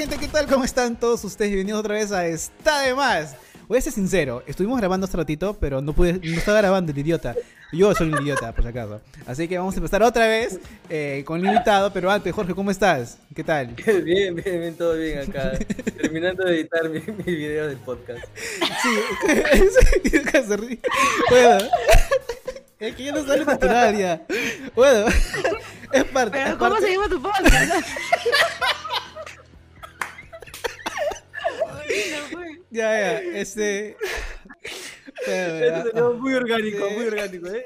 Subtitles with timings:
[0.00, 0.46] gente, ¿qué tal?
[0.46, 1.50] ¿Cómo están todos ustedes?
[1.50, 3.36] Bienvenidos otra vez a Está de Más.
[3.68, 6.96] Voy a ser sincero, estuvimos grabando hace ratito, pero no pude, no estaba grabando el
[6.96, 7.34] idiota.
[7.70, 9.02] Yo soy un idiota, por si acaso.
[9.26, 10.58] Así que vamos a empezar otra vez
[10.88, 13.18] eh, con el invitado, pero antes, Jorge, ¿cómo estás?
[13.34, 13.66] ¿Qué tal?
[13.76, 15.52] Bien, bien, bien, todo bien acá.
[16.00, 18.24] Terminando de editar mi, mi video del podcast.
[18.82, 19.28] Sí,
[20.48, 20.80] se ríe.
[21.28, 21.64] Bueno,
[22.78, 24.22] es que ya no sale natural ya.
[24.74, 25.08] Bueno,
[25.92, 26.38] es parte.
[26.38, 27.86] Pero es ¿cómo parte- se llama tu podcast?
[32.70, 33.96] Ya, ya, este.
[35.26, 36.94] Esto muy orgánico, Sí.
[36.96, 37.64] muy orgánico, ¿eh?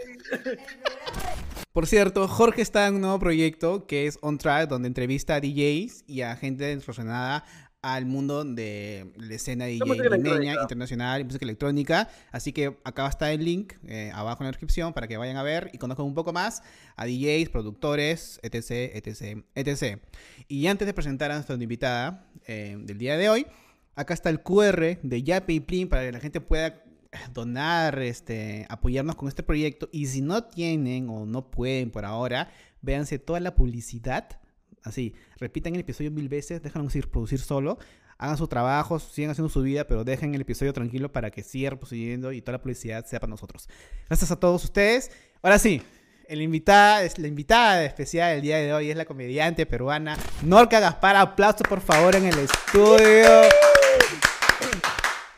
[1.72, 5.40] Por cierto, Jorge está en un nuevo proyecto que es On Track, donde entrevista a
[5.40, 7.44] DJs y a gente relacionada
[7.82, 12.08] al mundo de la escena DJ limeña, internacional y música electrónica.
[12.32, 15.42] Así que acá está el link eh, abajo en la descripción para que vayan a
[15.42, 16.62] ver y conozcan un poco más
[16.96, 20.00] a DJs, productores, etc, etc, etc.
[20.48, 23.46] Y antes de presentar a nuestra invitada eh, del día de hoy,
[23.94, 26.84] acá está el QR de Yape y Plin para que la gente pueda
[27.32, 29.88] donar, este, apoyarnos con este proyecto.
[29.92, 32.50] Y si no tienen o no pueden por ahora,
[32.82, 34.40] véanse toda la publicidad.
[34.82, 37.78] Así, repitan el episodio mil veces, déjenlo ir producir solo.
[38.18, 41.70] Hagan su trabajo, sigan haciendo su vida, pero dejen el episodio tranquilo para que siga
[41.70, 43.68] reproduciendo y toda la publicidad sea para nosotros.
[44.08, 45.10] Gracias a todos ustedes.
[45.42, 45.82] Ahora sí,
[46.28, 51.16] el invitada, la invitada especial del día de hoy es la comediante peruana Norca Gaspar.
[51.16, 53.42] Aplausos por favor en el estudio.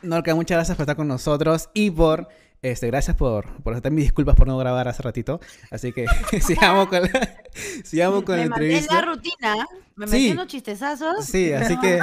[0.02, 2.28] Norca, muchas gracias por estar con nosotros y por,
[2.62, 5.40] este, gracias por, por aceptar mis disculpas por no grabar hace ratito.
[5.70, 6.06] Así que
[6.40, 7.34] sigamos con la,
[7.82, 8.94] sigamos con la me mandé entrevista.
[8.94, 10.32] la rutina, me metí Sí.
[10.32, 11.24] unos chistezazos.
[11.24, 11.98] Sí, así que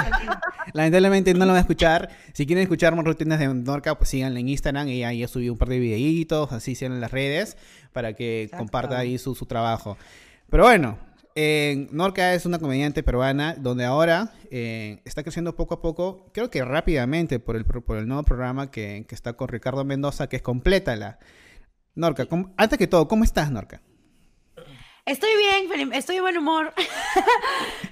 [0.74, 2.10] lamentablemente no lo van a escuchar.
[2.34, 4.88] Si quieren escuchar más rutinas de Norca, pues síganla en Instagram.
[4.88, 7.56] Ella ya subió un par de videitos, así sean en las redes,
[7.92, 8.58] para que Exacto.
[8.64, 9.96] comparta ahí su, su trabajo.
[10.50, 10.98] Pero bueno,
[11.34, 16.50] eh, Norca es una comediante peruana donde ahora eh, está creciendo poco a poco, creo
[16.50, 20.36] que rápidamente por el, por el nuevo programa que, que está con Ricardo Mendoza, que
[20.36, 21.18] es Complétala.
[21.96, 23.80] Norca, ¿cómo- antes que todo, ¿cómo estás, Norca?
[25.06, 26.72] Estoy bien, estoy de buen humor.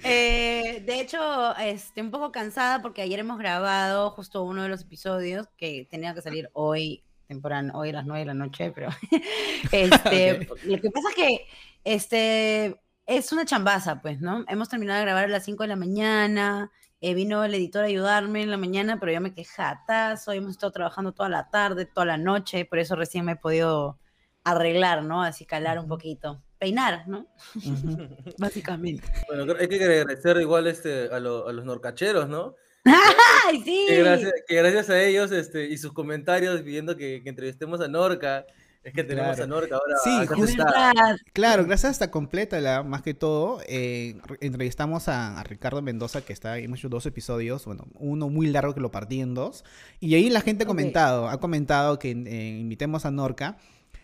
[0.05, 4.81] Eh, de hecho, este, un poco cansada porque ayer hemos grabado justo uno de los
[4.83, 8.89] episodios que tenía que salir hoy, temprano, hoy a las 9 de la noche, pero
[9.73, 11.47] este, lo que pasa es que
[11.85, 12.77] este,
[13.07, 14.45] es una chambaza, pues, ¿no?
[14.49, 16.71] Hemos terminado de grabar a las 5 de la mañana,
[17.01, 20.53] eh, vino el editor a ayudarme en la mañana, pero yo me quejé atazo, hemos
[20.53, 23.99] estado trabajando toda la tarde, toda la noche, por eso recién me he podido
[24.45, 25.23] arreglar, ¿no?
[25.23, 26.43] Así calar un poquito.
[26.59, 27.27] Peinar, ¿no?
[28.39, 29.05] Básicamente.
[29.29, 32.55] Bueno, creo- hay que agradecer igual este, a, lo- a los norcacheros, ¿no?
[32.85, 33.85] ¡Ay, sí!
[33.89, 37.89] Que gracias, que gracias a ellos este, y sus comentarios pidiendo que, que entrevistemos a
[37.89, 38.45] Norca,
[38.85, 39.45] es que tenemos Claro.
[39.45, 39.97] a Norca ahora.
[40.03, 40.65] Sí, justo-.
[41.33, 45.83] Claro, gracias a esta completa, la, más que todo, eh, re- entrevistamos a, a Ricardo
[45.83, 49.35] Mendoza, que está, hemos hecho dos episodios, bueno, uno muy largo que lo partí en
[49.35, 49.65] dos,
[50.01, 50.71] y ahí la gente ha Ok.
[50.71, 53.57] comentado, ha comentado que eh, invitemos a Norca,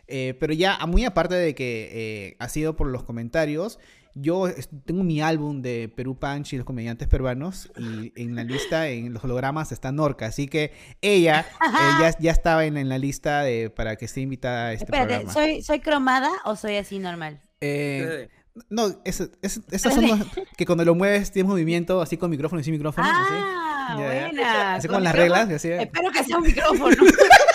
[0.06, 3.78] eh, pero ya muy aparte de que eh, ha sido por los comentarios,
[4.20, 4.46] yo
[4.84, 9.12] tengo mi álbum de Perú Punch y los comediantes peruanos, y en la lista, en
[9.12, 13.42] los hologramas, está Norca, así que ella eh, ya, ya estaba en, en la lista
[13.42, 15.32] de, para que esté invitada a este Espérate, programa.
[15.32, 17.40] ¿soy, ¿soy cromada o soy así normal?
[17.60, 18.28] Eh,
[18.70, 20.20] no, es, es- esas son las
[20.56, 23.06] que cuando lo mueves tienes movimiento así con micrófono y sin micrófono.
[23.10, 24.74] Ah, buena.
[24.74, 25.48] Así Con con las reglas.
[25.50, 25.70] así.
[25.70, 26.96] Espero que sea un micrófono.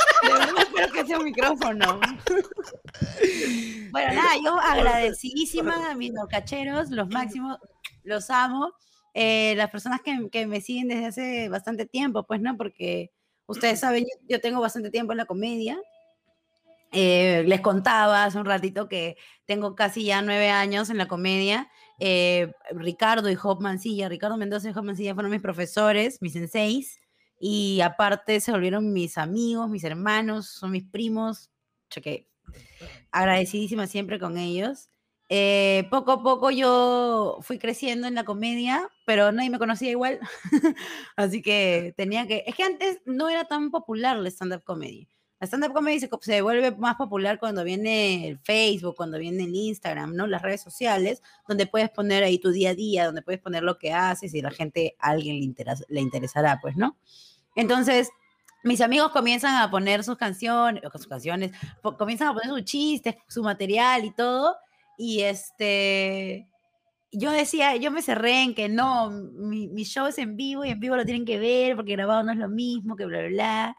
[1.12, 2.00] Un micrófono.
[3.92, 7.58] Bueno, nada, yo agradecidísima a mis norcacheros, los máximos,
[8.04, 8.72] los amo.
[9.14, 12.58] Eh, las personas que, que me siguen desde hace bastante tiempo, pues, ¿no?
[12.58, 13.12] Porque
[13.46, 15.80] ustedes saben, yo, yo tengo bastante tiempo en la comedia.
[16.92, 21.70] Eh, les contaba hace un ratito que tengo casi ya nueve años en la comedia.
[22.00, 27.00] Eh, Ricardo y Job Mancilla, Ricardo Mendoza y Job Mancilla fueron mis profesores, mis senseis,
[27.46, 31.52] y aparte se volvieron mis amigos, mis hermanos, son mis primos,
[31.90, 32.30] cheque,
[33.12, 34.90] agradecidísima siempre con ellos.
[35.30, 40.20] Eh, poco a poco yo fui creciendo en la comedia, pero nadie me conocía igual,
[41.16, 45.08] así que tenía que, es que antes no era tan popular la stand-up comedy.
[45.40, 49.56] La stand-up comedy se, se vuelve más popular cuando viene el Facebook, cuando viene el
[49.56, 50.28] Instagram, ¿no?
[50.28, 53.78] Las redes sociales, donde puedes poner ahí tu día a día, donde puedes poner lo
[53.78, 56.98] que haces y la gente, a alguien le, interes- le interesará, pues, ¿no?
[57.56, 58.10] Entonces,
[58.64, 61.52] mis amigos comienzan a poner sus canciones, sus canciones,
[61.98, 64.56] comienzan a poner sus chistes, su material y todo,
[64.98, 66.48] y este,
[67.12, 70.70] yo decía, yo me cerré en que no, mi, mi show es en vivo y
[70.70, 73.30] en vivo lo tienen que ver porque grabado no es lo mismo, que bla, bla,
[73.30, 73.78] bla.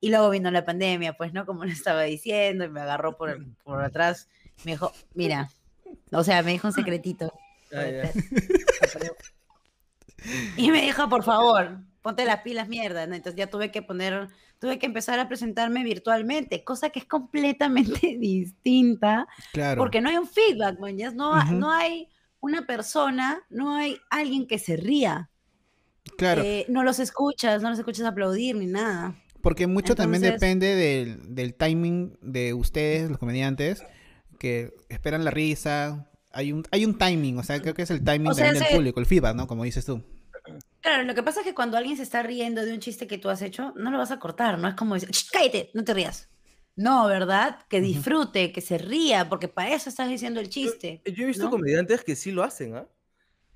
[0.00, 1.46] Y luego vino la pandemia, pues, ¿no?
[1.46, 4.28] Como le estaba diciendo, y me agarró por, por atrás,
[4.64, 5.48] me dijo, mira,
[6.12, 7.32] o sea, me dijo un secretito.
[7.74, 7.84] Ah.
[10.56, 13.06] Y me dijo, por favor, ponte las pilas, mierda.
[13.06, 13.14] ¿no?
[13.14, 14.28] Entonces ya tuve que poner,
[14.58, 19.80] tuve que empezar a presentarme virtualmente, cosa que es completamente distinta, Claro.
[19.80, 21.54] porque no hay un feedback, man, No, Ujú.
[21.54, 22.08] no hay
[22.40, 25.30] una persona, no hay alguien que se ría.
[26.18, 26.42] Claro.
[26.44, 29.16] Eh, no los escuchas, no los escuchas aplaudir ni nada.
[29.40, 33.82] Porque mucho también depende del, del timing de ustedes, los comediantes,
[34.38, 36.10] que esperan la risa.
[36.32, 38.62] Hay un, hay un timing, o sea, creo que es el timing O sea, también
[38.62, 39.46] del se- público, el feedback, ¿no?
[39.46, 40.02] Como dices tú.
[40.84, 43.16] Claro, lo que pasa es que cuando alguien se está riendo de un chiste que
[43.16, 45.82] tú has hecho, no lo vas a cortar, no es como decir, "Sh, cállate, no
[45.82, 46.28] te rías.
[46.76, 47.60] No, ¿verdad?
[47.70, 51.00] Que disfrute, que se ría, porque para eso estás diciendo el chiste.
[51.06, 51.50] Yo he visto ¿no?
[51.50, 52.86] comediantes que sí lo hacen, ¿ah?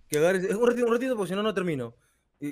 [0.09, 1.95] Que agarres, un ratito, un ratito, porque si no, no termino.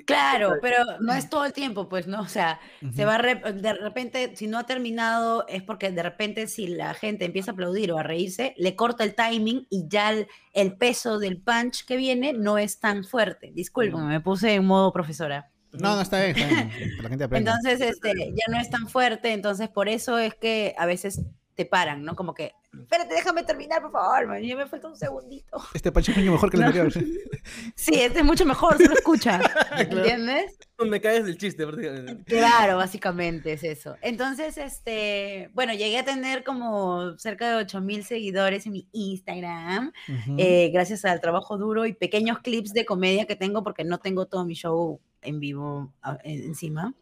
[0.05, 2.19] Claro, pero no es todo el tiempo, pues, ¿no?
[2.21, 2.59] O sea,
[2.93, 6.93] se va re- de repente, si no ha terminado, es porque de repente si la
[6.93, 10.75] gente empieza a aplaudir o a reírse, le corta el timing y ya el, el
[10.75, 13.51] peso del punch que viene no es tan fuerte.
[13.53, 15.49] Disculpen, me puse en modo profesora.
[15.71, 16.71] No, no, está bien, está bien.
[17.03, 17.51] La gente aprenda.
[17.55, 21.21] Entonces, este, ya no es tan fuerte, entonces por eso es que a veces
[21.55, 22.15] te paran, ¿no?
[22.15, 25.57] Como que, espérate, déjame terminar, por favor, man, ya me falta un segundito.
[25.73, 26.67] Este pancho es mucho mejor que el No.
[26.67, 26.93] anterior.
[27.75, 29.39] Sí, este es mucho mejor, se lo escucha,
[29.77, 30.57] ¿entiendes?
[30.79, 32.23] Me caes del chiste, prácticamente.
[32.25, 33.95] Claro, básicamente es eso.
[34.01, 39.93] Entonces, este, bueno, llegué a tener como cerca de 8000 seguidores en mi Instagram,
[40.37, 44.25] eh, gracias al trabajo duro y pequeños clips de comedia que tengo, porque no tengo
[44.25, 46.93] todo mi show en vivo ah, en- encima,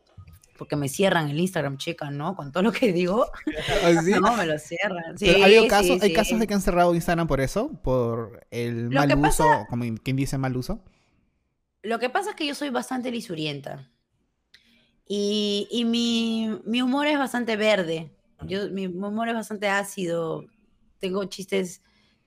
[0.58, 2.36] porque me cierran el Instagram, chica, ¿no?
[2.36, 3.26] Con todo lo que digo,
[3.84, 4.12] ¿Ah, sí?
[4.22, 5.18] no, me lo cierran.
[5.18, 7.70] Sí, Pero ha habido sí, casos, hay casos de que han cerrado Instagram por eso,
[7.84, 10.82] por el Lo mal uso, pasa- como quien dice mal uso.
[11.84, 13.92] Lo que pasa es que yo soy bastante lisurienta.
[15.08, 18.12] Y, y mi, mi humor es bastante verde.
[18.48, 20.46] Yo, mi humor es bastante ácido.
[21.00, 21.82] Tengo chistes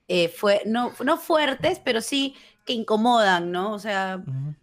[0.06, 2.34] eh, fue, no, no fuertes, pero sí
[2.64, 3.72] que incomodan, ¿no?
[3.72, 4.54] O sea, Ujú.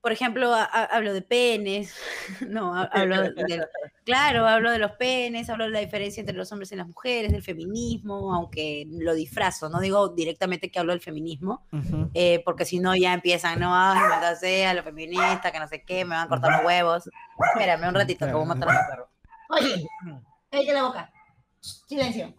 [0.00, 1.94] Por ejemplo, ha- hablo de penes,
[2.48, 3.66] no, ha- hablo de,
[4.04, 7.32] claro, hablo de los penes, hablo de la diferencia entre los hombres y las mujeres,
[7.32, 12.10] del feminismo, aunque lo disfrazo, no digo directamente que hablo del feminismo, Ujú.
[12.14, 15.82] eh, porque si no ya empiezan, no, ay, maldita sea, los feministas, que no sé
[15.82, 17.10] qué, me van a cortar los huevos.
[17.54, 19.10] Espérame un ratito, que voy a matar a mi perro.
[19.50, 19.86] Oye,
[20.50, 21.12] cállate la boca.
[21.60, 22.34] Silencio.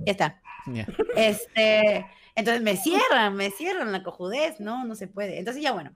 [0.00, 0.40] Ya está.
[1.16, 5.38] Este, entonces me cierran, me cierran la cojudez, no, no se puede.
[5.38, 5.94] Entonces ya bueno,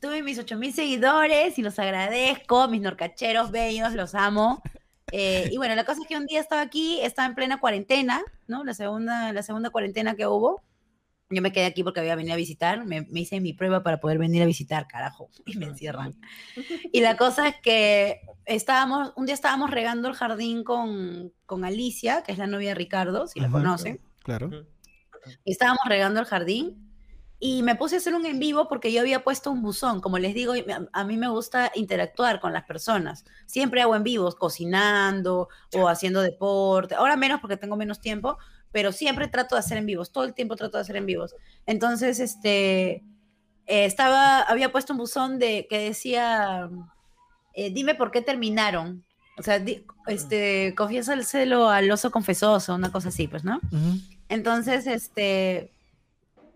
[0.00, 4.62] tuve mis 8000 seguidores y los agradezco, mis norcacheros bellos, los amo.
[5.12, 8.22] Eh, y bueno, la cosa es que un día estaba aquí, estaba en plena cuarentena,
[8.46, 8.64] ¿no?
[8.64, 10.62] La segunda, la segunda cuarentena que hubo.
[11.28, 14.00] Yo me quedé aquí porque había venido a visitar, me, me hice mi prueba para
[14.00, 16.14] poder venir a visitar, carajo, y me encierran.
[16.92, 22.22] Y la cosa es que estábamos, un día estábamos regando el jardín con, con Alicia,
[22.22, 23.58] que es la novia de Ricardo, si la Ajá.
[23.58, 24.00] conocen.
[24.24, 24.50] Claro.
[25.44, 26.89] Y estábamos regando el jardín
[27.42, 30.02] y me puse a hacer un en vivo porque yo había puesto un buzón.
[30.02, 30.52] Como les digo,
[30.92, 33.24] a, mí me gusta interactuar con las personas.
[33.46, 36.94] Siempre hago en vivos, cocinando o haciendo deporte.
[36.94, 38.36] Ahora menos porque tengo menos tiempo,
[38.72, 40.12] pero siempre trato de hacer en vivos.
[40.12, 41.34] Todo el tiempo trato de hacer en vivos.
[41.64, 43.02] Entonces, este,
[43.66, 46.68] eh, estaba, había puesto un buzón de, que decía,
[47.54, 49.02] eh, dime por qué terminaron.
[49.38, 53.60] O sea, di- este, confiesa el celo al oso confesoso, una cosa así, pues, ¿no?
[54.28, 55.72] Entonces, este,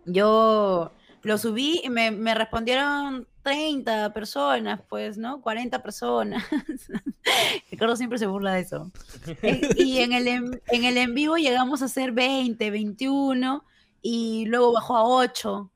[0.06, 0.92] yo
[1.22, 5.40] lo subí y me, me respondieron 30 personas, pues, ¿no?
[5.40, 6.44] 40 personas.
[7.70, 8.90] Ricardo siempre se burla de eso.
[9.42, 13.64] Eh, Y en el, en, en el en vivo llegamos a ser 20, 21
[14.02, 15.70] y luego bajó a 8.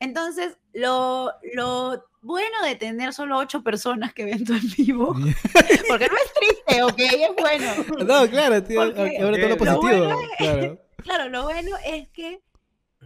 [0.00, 5.12] Entonces, lo, lo bueno de tener solo 8 personas que ven tu en vivo,
[5.88, 6.98] porque no es triste, ¿ok?
[6.98, 8.04] Es bueno.
[8.04, 8.82] No, claro, tío.
[8.82, 9.80] Ahora todo lo lo positivo.
[9.80, 10.78] bueno Claro.
[10.98, 12.40] Claro, lo bueno es que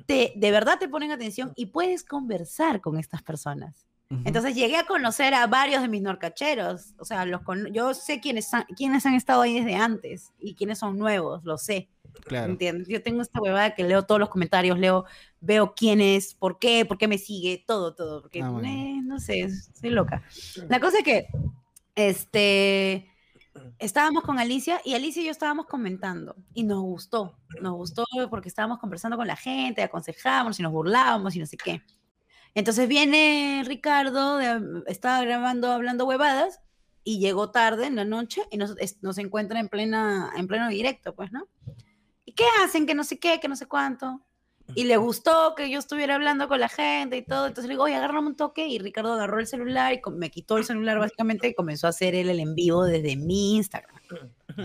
[0.06, 3.86] te, de verdad te ponen atención y puedes conversar con estas personas.
[4.26, 6.92] Entonces llegué a conocer a varios de mis norcacheros.
[6.98, 10.54] O sea, los con- yo sé quiénes, han- quiénes han estado ahí desde antes y
[10.54, 11.88] quiénes son nuevos, lo sé.
[12.26, 12.52] claro.
[12.52, 12.88] ¿Entiendes?
[12.88, 15.06] Yo tengo esta huevada que leo todos los comentarios, leo,
[15.40, 18.20] veo quién es, por qué, por qué me sigue, todo, todo.
[18.20, 18.68] Porque, Ah, bueno.
[18.68, 19.48] eh, no sé,
[19.80, 20.22] soy loca.
[20.68, 21.28] La cosa es que,
[21.94, 23.10] este,
[23.78, 28.48] estábamos con Alicia y Alicia y yo estábamos comentando y nos gustó, nos gustó porque
[28.48, 31.82] estábamos conversando con la gente, aconsejábamos y nos burlábamos y no sé qué.
[32.54, 36.60] Entonces viene Ricardo, de- estaba grabando, hablando huevadas
[37.04, 40.68] y llegó tarde en la noche y nos, es- nos encuentra en, plena, en pleno
[40.68, 41.48] directo, pues, ¿no?
[42.24, 42.86] ¿Y qué hacen?
[42.86, 44.22] Que no sé qué, que no sé cuánto.
[44.74, 47.46] Y le gustó que yo estuviera hablando con la gente y todo.
[47.46, 48.66] Entonces le digo, oye, agárrame un toque.
[48.66, 52.14] Y Ricardo agarró el celular y me quitó el celular básicamente y comenzó a hacer
[52.14, 54.00] él el en vivo desde mi Instagram.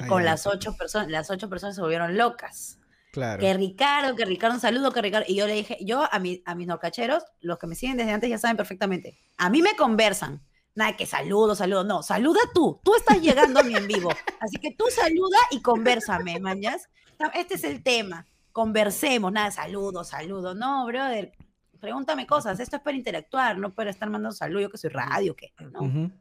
[0.07, 2.79] Con las ocho personas, las ocho personas se volvieron locas.
[3.11, 3.39] Claro.
[3.39, 5.25] Que Ricardo, que Ricardo, un saludo, que Ricardo.
[5.27, 8.11] Y yo le dije, yo a, mi, a mis norcacheros, los que me siguen desde
[8.11, 9.17] antes ya saben perfectamente.
[9.37, 10.43] A mí me conversan.
[10.75, 11.83] Nada que saludo, saludo.
[11.83, 12.79] No, saluda tú.
[12.83, 14.11] Tú estás llegando a mí en vivo.
[14.39, 16.87] Así que tú saluda y conversame, mañas.
[17.33, 18.27] Este es el tema.
[18.57, 19.31] Conversemos.
[19.31, 20.55] Nada, saludo, saludo.
[20.55, 21.31] No, brother.
[21.79, 22.59] Pregúntame cosas.
[22.59, 24.63] Esto es para interactuar, no para estar mandando saludos.
[24.63, 25.53] Yo que soy radio, ¿qué?
[25.59, 25.81] ¿no?
[25.81, 26.11] Ujú.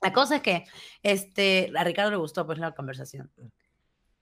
[0.00, 0.64] La cosa es que
[1.02, 3.32] este, a Ricardo le gustó pues la conversación.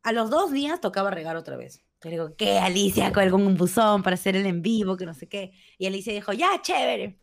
[0.02, 1.84] A los dos días tocaba regar otra vez.
[2.02, 3.12] Le digo, ¿qué, Alicia?
[3.12, 5.52] Colgó un buzón para hacer el en vivo, que no sé qué.
[5.76, 7.20] Y Alicia dijo, ya, chévere.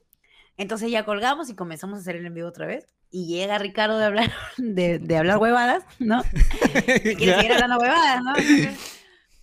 [0.55, 2.85] Entonces ya colgamos y comenzamos a hacer el en vivo otra vez.
[3.09, 6.21] Y llega Ricardo de hablar, de, de hablar huevadas, ¿no?
[7.03, 8.37] Y quiere seguir hablando huevadas, ¿no?
[8.37, 8.93] Entonces,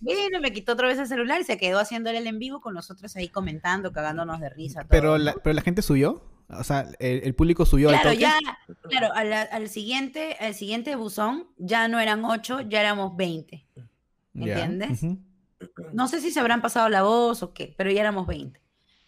[0.05, 2.73] Vino, me quitó otra vez el celular y se quedó haciendo el en vivo con
[2.73, 4.81] nosotros ahí comentando, cagándonos de risa.
[4.81, 5.17] todo, Pero ¿no?
[5.17, 6.23] la, pero la gente subió.
[6.47, 8.21] O sea, el, el público subió al Claro, toque.
[8.21, 8.39] ya,
[8.89, 13.65] claro, al, al siguiente, al siguiente buzón ya no eran ocho, ya éramos 20.
[14.33, 15.01] ¿me Ya, entiendes?
[15.93, 18.61] No sé si se habrán pasado la voz o qué, pero ya éramos 20.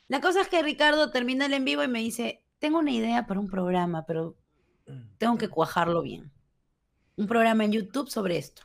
[0.08, 3.27] La cosa es que Ricardo termina el en vivo y me dice, tengo una idea
[3.27, 4.36] para un programa, pero
[5.20, 6.32] tengo que cuajarlo bien.
[7.18, 8.63] Un programa en YouTube sobre esto.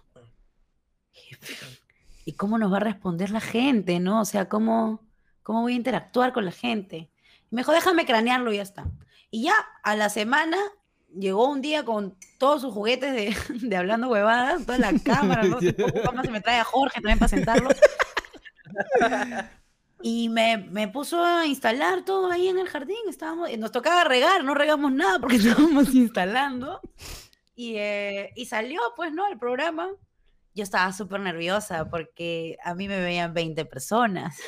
[2.25, 4.21] ¿Y cómo nos va a responder la gente, no?
[4.21, 5.01] O sea, ¿cómo,
[5.43, 7.11] cómo voy a interactuar con la gente?
[7.51, 8.87] Y me dijo, déjame cranearlo y ya está.
[9.31, 10.59] Y ya a la semana
[11.15, 13.37] llegó un día con todos sus juguetes de,
[13.69, 15.61] de hablando huevadas, toda la cámara, ¿no?
[15.61, 17.71] Se me trae a Jorge también para sentarlo.
[20.03, 22.97] Y me, me puso a instalar todo ahí en el jardín.
[23.09, 26.81] Estábamos, nos tocaba regar, no regamos nada porque estábamos instalando.
[27.55, 29.27] Y, eh, y salió, pues, ¿no?
[29.29, 29.89] El programa.
[30.55, 34.37] Yo estaba súper nerviosa porque a mí me veían 20 personas.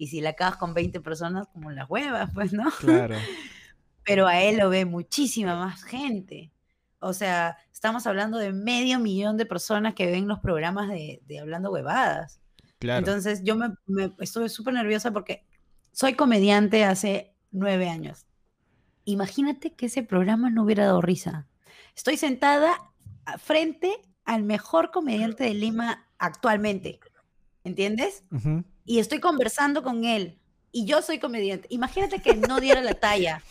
[0.00, 2.70] Y si la acabas con 20 personas, como las huevas, pues, ¿no?
[2.78, 3.16] Claro.
[4.04, 6.52] Pero a él lo ve muchísima más gente.
[7.00, 11.40] O sea, estamos hablando de medio millón de personas que ven los programas de, de
[11.40, 12.40] Hablando Huevadas.
[12.78, 13.00] Claro.
[13.00, 15.44] Entonces yo me, me- estuve súper nerviosa porque
[15.90, 18.24] soy comediante hace nueve años.
[19.04, 21.48] Imagínate que ese programa no hubiera dado risa.
[21.96, 22.78] Estoy sentada
[23.38, 27.00] frente al mejor comediante de Lima actualmente.
[27.64, 28.24] ¿Entiendes?
[28.30, 28.62] Ujú.
[28.84, 30.38] Y estoy conversando con él.
[30.70, 31.66] Y yo soy comediante.
[31.70, 33.42] Imagínate que no diera la talla.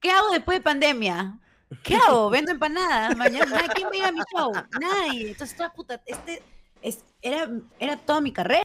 [0.00, 1.38] ¿Qué hago después de pandemia?
[1.82, 2.28] ¿Qué hago?
[2.28, 3.16] Vendo empanadas.
[3.16, 4.52] Mañana, ¿quién va a mi show?
[4.78, 5.30] Nadie.
[5.30, 6.42] Entonces, toda puta, este
[6.82, 8.64] es, era, era toda mi carrera.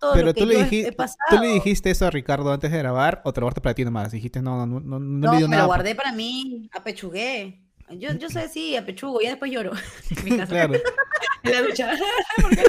[0.00, 0.96] Todo, Pero lo que tú le, dijiste,
[1.28, 3.84] tú le dijiste eso a Ricardo antes de grabar o te lo guardaste para ti
[3.84, 4.12] nomás.
[4.12, 5.62] Dijiste, no, no, no, no, no me nada.
[5.62, 7.61] lo guardé para mí, apechugué.
[7.98, 9.72] Yo, yo soy así, apechugo, ya después lloro.
[10.16, 10.46] En mi casa.
[10.46, 10.74] claro.
[11.44, 11.90] En la ducha.
[12.40, 12.68] ¿Por qué no?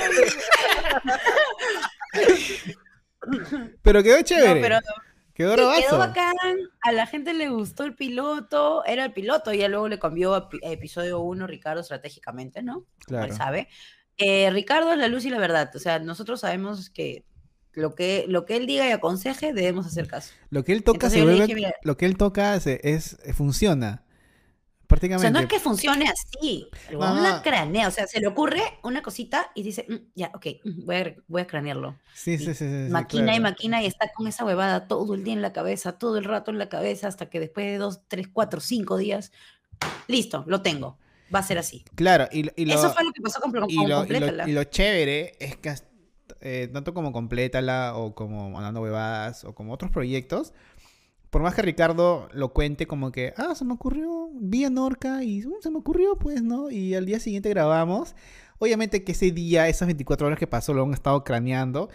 [3.81, 4.61] Pero quedó No, chévere.
[4.61, 4.79] pero
[5.33, 6.35] Quedó Sí, quedó bacán,
[6.83, 10.47] a la gente le gustó el piloto, era el piloto, ya luego le cambió a,
[10.47, 12.85] pi- a episodio 1 Ricardo estratégicamente, ¿no?
[13.07, 13.25] Claro.
[13.25, 13.67] él sabe.
[14.17, 17.25] Eh, Ricardo es la luz y la verdad, o sea, nosotros sabemos que
[17.71, 20.33] lo que, lo que él diga y aconseje debemos hacer caso.
[20.51, 24.03] Lo que él toca se vuelve- dije, lo que él toca se- es, funciona.
[24.93, 25.21] O Prácticamente.
[25.21, 28.61] sea, no es que funcione así, el No, la cranea, o sea, se le ocurre
[28.83, 31.97] una cosita y dice, "Mm, ya, ok, mm, voy a, voy a cranearlo.
[32.13, 33.41] Sí, sí, sí, sí, maquina y claro.
[33.41, 36.51] maquina y está con esa huevada todo el día en la cabeza, todo el rato
[36.51, 39.31] en la cabeza, hasta que después de dos, tres, cuatro, cinco días,
[40.07, 40.97] listo, lo tengo.
[41.33, 41.83] Va a ser así.
[41.95, 44.47] Claro, y, y lo, Eso fue lo que pasó con, con y lo, y lo-
[44.47, 45.87] y lo chévere es que hasta-
[46.41, 50.53] eh, tanto como Complétala o como Andando Huevadas o como otros proyectos,
[51.33, 55.23] por más que Ricardo lo cuente como que, ah, se me ocurrió, vi a Norca
[55.23, 56.71] y "Mm, se me ocurrió, pues, ¿no?
[56.71, 58.15] Y al día siguiente grabamos.
[58.59, 61.89] Obviamente que ese día, esas 24 horas que pasó, lo han estado craneando,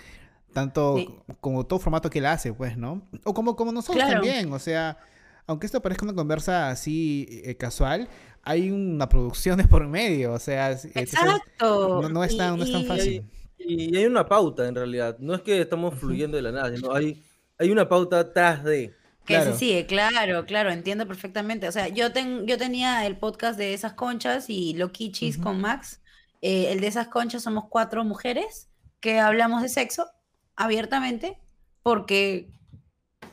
[0.53, 1.09] tanto Sí.
[1.41, 3.03] como todo formato que él hace, pues, ¿no?
[3.25, 4.21] O como, como nosotros Claro.
[4.21, 4.99] también, o sea,
[5.47, 8.09] aunque esto parezca una conversa así eh, casual,
[8.43, 12.03] hay una producción de por medio, o sea, es- entonces, Exacto.
[12.03, 13.25] no, no es tan, no es tan Y- y- fácil.
[13.59, 15.17] Y hay una pauta en realidad.
[15.21, 17.23] No es que estamos fluyendo de la nada, sino hay,
[17.59, 18.95] hay una pauta atrás de.
[19.29, 19.53] Que Claro.
[19.53, 21.69] se sigue, claro, claro, entiendo perfectamente.
[21.69, 24.75] O sea, yo, ten- yo tenía el podcast de esas conchas y
[25.13, 25.45] Cheese Ujú.
[25.45, 26.01] con Max.
[26.41, 28.71] Eh, el de esas conchas somos cuatro mujeres
[29.01, 30.09] que hablamos de sexo
[30.57, 31.39] abiertamente
[31.83, 32.51] porque,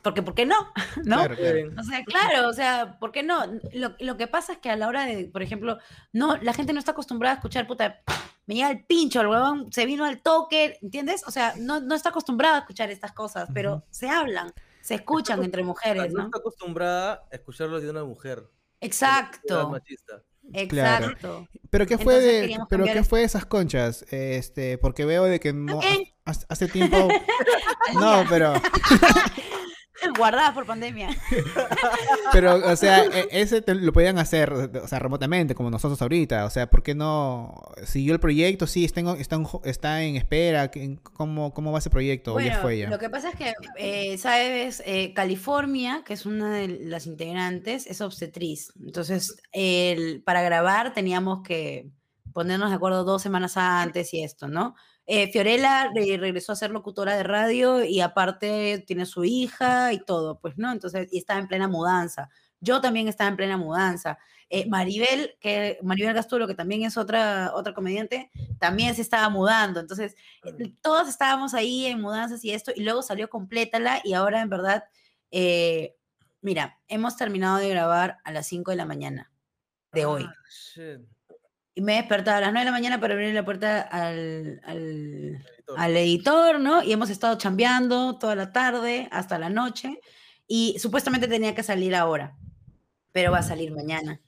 [0.02, 0.56] porque, ¿por qué no?
[1.06, 1.18] ¿No?
[1.18, 1.72] Claro, claro.
[1.80, 3.46] O sea, claro, o sea, ¿por qué no?
[3.74, 5.78] Lo, lo que pasa es que a la hora de, por ejemplo,
[6.14, 8.02] no, la gente no está acostumbrada a escuchar, puta,
[8.48, 11.24] me llega el pincho, el huevón se vino al toque, ¿entiendes?
[11.26, 14.52] O sea, no, no está acostumbrada a escuchar estas cosas, pero se hablan,
[14.86, 16.26] se escuchan entre mujeres, no ¿no?
[16.26, 18.48] está acostumbrada a escucharlo de una mujer.
[18.80, 20.22] Exacto, machista.
[20.70, 21.08] Claro.
[21.08, 21.48] exacto.
[21.72, 25.40] Pero qué fue Entonces de, pero qué fue de esas conchas, este, porque veo de
[25.40, 25.86] que no Ok.
[26.26, 27.08] hace hace tiempo,
[27.96, 28.54] no, pero
[30.18, 31.10] guardadas por pandemia.
[32.32, 36.46] Pero, o sea, e- ese te- lo podían hacer, o sea, remotamente, como nosotros ahorita.
[36.46, 38.68] O sea, ¿por qué no siguió el proyecto?
[38.68, 40.70] Sí, está en, está en, jo- está en espera.
[40.72, 42.34] ¿qué- ¿Cómo, ¿Cómo va ese proyecto?
[42.34, 42.90] ¿O ya Bueno, fue ya?
[42.90, 47.88] lo que pasa es que, eh, sabes, Eh, California, que es una de las integrantes,
[47.88, 48.72] es obstetriz.
[48.84, 51.90] Entonces, el- para grabar teníamos que
[52.34, 54.76] ponernos de acuerdo dos semanas antes y esto, ¿no?
[55.08, 60.00] Eh, Fiorella re- regresó a ser locutora de radio y aparte tiene su hija y
[60.04, 60.72] todo, pues, ¿no?
[60.72, 62.30] Entonces, y estaba en plena mudanza.
[62.60, 64.18] Yo también estaba en plena mudanza.
[64.50, 69.80] Eh, Maribel, que Maribel Gastulo, que también es otra, otra comediante, también se estaba mudando.
[69.80, 74.42] Entonces, eh, todos estábamos ahí en mudanzas y esto, y luego salió Complétala, y ahora
[74.42, 74.86] en verdad,
[75.32, 75.96] eh,
[76.42, 79.32] mira, hemos terminado de grabar a las 5 de la mañana
[79.92, 80.26] de hoy.
[80.28, 80.34] Ah.
[81.76, 84.62] Y me he despertado a las 9 de la mañana para abrir la puerta al,
[84.64, 85.80] al, Editor.
[85.80, 86.82] al editor, ¿no?
[86.82, 90.00] Y hemos estado chambeando toda la tarde hasta la noche,
[90.48, 92.38] y supuestamente tenía que salir ahora,
[93.12, 94.22] pero va a salir mañana.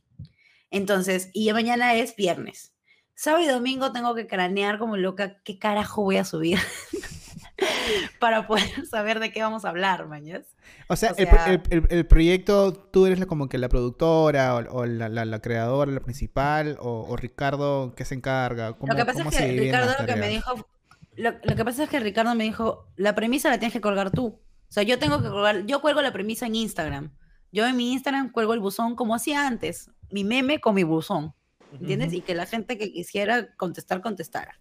[0.72, 2.74] Entonces, y ya mañana es viernes.
[3.16, 6.60] Sábado y domingo tengo que cranear como loca qué carajo voy a subir
[8.20, 10.42] para poder saber de qué vamos a hablar, mañas.
[10.90, 14.78] O sea, o sea- el- el- el proyecto, tú eres como que la productora o,
[14.80, 18.74] o la, la- la creadora, la principal, o, o Ricardo, ¿qué se encarga?
[18.74, 20.68] ¿Cómo, Lo que pasa es que Ricardo lo que me dijo,
[21.16, 24.12] lo, lo que pasa es que Ricardo me dijo, la premisa la tienes que colgar
[24.12, 24.26] tú.
[24.70, 27.12] O sea, yo tengo que colgar, yo cuelgo la premisa en Instagram.
[27.52, 31.34] Yo en mi Instagram cuelgo el buzón como hacía antes, mi meme con mi buzón.
[31.72, 32.14] ¿entiendes?
[32.14, 34.58] Y que la gente que quisiera contestar, contestara.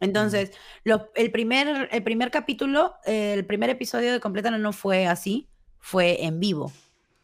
[0.00, 0.52] Entonces,
[0.84, 5.48] lo- el, primer, el primer capítulo, eh, el primer episodio de Completano no fue así,
[5.78, 6.72] fue en vivo.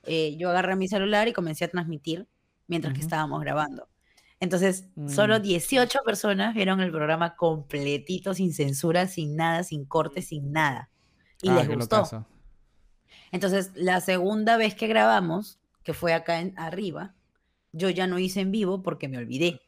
[0.04, 2.26] Eh, yo agarré mi celular y comencé a transmitir
[2.66, 3.88] mientras que estábamos grabando.
[4.40, 5.42] Entonces, solo Mm.
[5.42, 10.90] 18 personas vieron el programa completito, sin censura, sin nada, sin corte, sin nada.
[11.40, 11.96] Y Ah, les gustó.
[13.32, 17.14] Entonces, la segunda vez que grabamos, que fue acá en, arriba,
[17.72, 19.60] yo ya no hice en vivo porque me olvidé.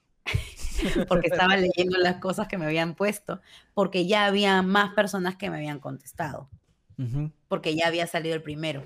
[1.09, 3.41] porque estaba leyendo las cosas que me habían puesto,
[3.75, 6.49] porque ya había más personas que me habían contestado,
[6.99, 8.83] Ujú, porque ya había salido el primero.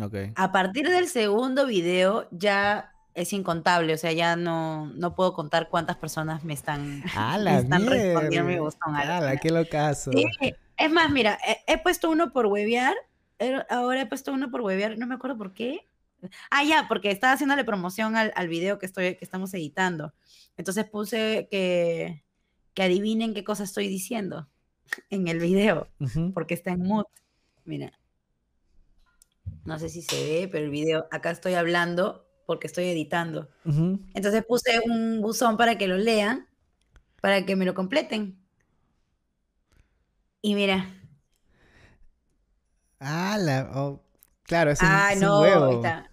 [0.00, 0.14] Ok.
[0.34, 5.68] A partir del segundo video ya es incontable, o sea, ya no, no puedo contar
[5.68, 10.10] cuántas personas me están, ¡A me están respondiendo mi buzón ¡Hala, qué locazo!
[10.12, 10.26] Sí,
[10.76, 12.96] es más, mira, he, he puesto uno por huevear,
[13.38, 15.86] eh, ahora he puesto uno por huevear, no me acuerdo por qué.
[16.50, 20.14] Ah, ya, porque estaba haciéndole promoción al, al video que, estoy, que estamos editando.
[20.56, 22.24] Entonces puse que,
[22.74, 24.48] que adivinen qué cosa estoy diciendo
[25.10, 25.88] en el video,
[26.34, 27.04] porque está en mood.
[27.64, 27.92] Mira.
[29.64, 33.48] No sé si se ve, pero el video, acá estoy hablando porque estoy editando.
[34.14, 36.46] Entonces puse un buzón para que lo lean,
[37.20, 38.38] para que me lo completen.
[40.42, 40.90] Y mira,
[43.06, 44.02] Ah, la, oh,
[44.44, 45.72] claro, es un, ah, es un no, huevo.
[45.76, 46.10] está.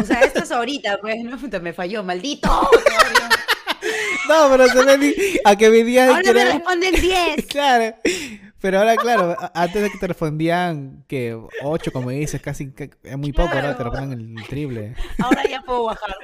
[0.00, 2.48] O sea, esto es ahorita, pues, no, puta, me falló, maldito.
[4.28, 7.46] No, pero se me di- a que me digan que Ahora me responden 10.
[7.48, 7.96] Claro.
[8.60, 12.70] Pero ahora, claro, antes de que te respondían que 8, como dices, casi
[13.04, 13.90] es muy poco, ahora te Claro.
[13.90, 14.94] responden el triple.
[15.18, 16.14] Ahora ya puedo bajar.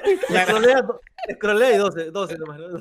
[0.45, 1.01] Scrollea, do-
[1.35, 2.59] scrollea y 12, 12 nomás.
[2.61, 2.79] ¿no?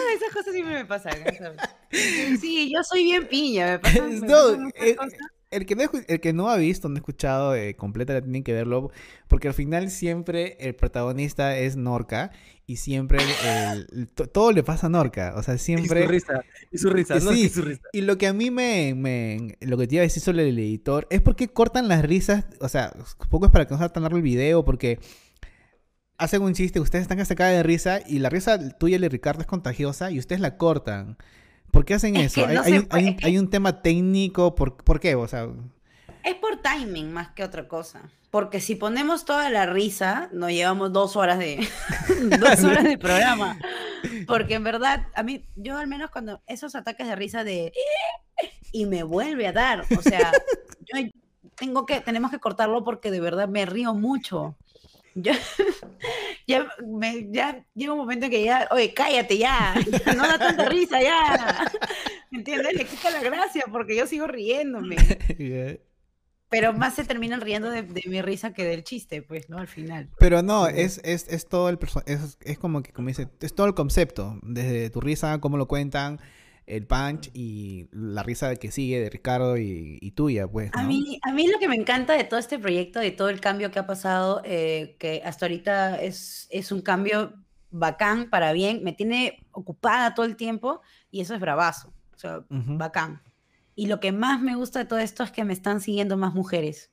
[0.00, 1.12] Ah, esas cosas siempre me pasan.
[1.38, 2.40] ¿sabes?
[2.40, 5.18] Sí, yo soy bien piña, me pasan, me No, pasan eh, cosas.
[5.50, 8.52] El que, no, el que no ha visto, no ha escuchado eh, completa, tienen que
[8.52, 8.90] verlo,
[9.28, 12.32] porque al final siempre el protagonista es Norca
[12.66, 13.18] y siempre
[13.72, 16.02] el- el- to- todo le pasa a Norca, o sea, Y siempre...
[16.04, 17.80] su risa, y su risa, no y su risa.
[17.94, 20.58] Y lo que a mí me, me- Lo que te iba a decir sobre el
[20.58, 22.44] editor es porque cortan las risas.
[22.60, 22.92] O sea,
[23.30, 24.66] poco es para que no sea tan largo el video.
[24.66, 24.98] Porque
[26.18, 28.00] hacen un chiste, ustedes están que se caen de risa.
[28.06, 30.10] Y la risa tuya y de Ricardo es contagiosa.
[30.10, 31.16] Y ustedes la cortan.
[31.78, 32.44] ¿Por qué hacen Es eso?
[32.44, 33.16] hay, un- hay un, puede.
[33.22, 34.56] hay un tema técnico.
[34.56, 35.14] ¿Por, por qué?
[35.14, 35.46] O sea,
[36.24, 38.02] Es por timing más que otra cosa.
[38.32, 41.64] Porque si ponemos toda la risa, nos llevamos dos horas de
[42.40, 43.58] dos horas de programa.
[44.26, 47.72] Porque en verdad, a mí, yo al menos cuando esos ataques de risa de
[48.72, 50.32] y me vuelve a dar, o sea,
[50.92, 51.08] yo
[51.54, 54.56] tengo que, tenemos que cortarlo porque de verdad me río mucho.
[55.14, 55.32] Yo,
[56.46, 59.74] ya, me, ya llega un momento en que ya, oye, cállate ya,
[60.06, 61.70] ya, no da tanta risa ya.
[62.32, 62.74] ¿Entiendes?
[62.74, 64.96] Le quita la gracia porque yo sigo riéndome.
[66.50, 69.58] Pero más se terminan riendo de, de mi risa que del chiste, pues, ¿no?
[69.58, 70.10] Al final.
[70.18, 73.66] pero no, es, es, es todo el es, es como que como dice, es todo
[73.66, 74.38] el concepto.
[74.42, 76.20] Desde tu risa, cómo lo cuentan,
[76.68, 80.70] el punch y la risa que sigue de Ricardo y, y tuya, pues.
[80.74, 80.88] A ¿no?
[80.88, 83.70] mí, a mí lo que me encanta de todo este proyecto, de todo el cambio
[83.70, 87.32] que ha pasado, eh, que hasta ahorita es, es un cambio
[87.70, 92.38] bacán para bien, me tiene ocupada todo el tiempo y eso es bravazo, o sea,
[92.50, 92.78] Ujú.
[92.78, 93.20] bacán.
[93.74, 96.34] y lo que más me gusta de todo esto es que me están siguiendo más
[96.34, 96.90] mujeres.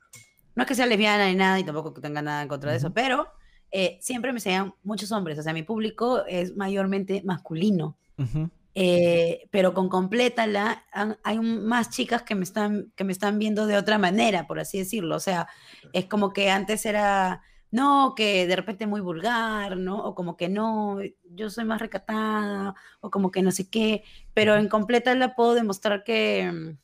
[0.55, 2.77] No es que sea lesbiana ni nada y tampoco que tenga nada en contra de
[2.77, 3.27] eso, pero
[3.71, 5.37] eh, siempre me seguían muchos hombres.
[5.39, 7.97] O sea, mi público es mayormente masculino.
[8.17, 8.49] Ujú.
[8.77, 10.83] Eh, pero con completa la
[11.23, 14.79] hay más chicas que me están que me están viendo de otra manera por así
[14.79, 15.15] decirlo.
[15.15, 15.47] O sea
[15.93, 20.49] es como que antes era no que de repente muy vulgar no o como que
[20.49, 24.03] no yo soy más recatada o como que no sé qué.
[24.33, 26.77] Pero en completa la puedo demostrar que mm,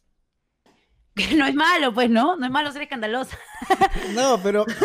[1.13, 3.38] que no es malo pues no no es malo ser escandalosa.
[4.15, 4.65] No, pero.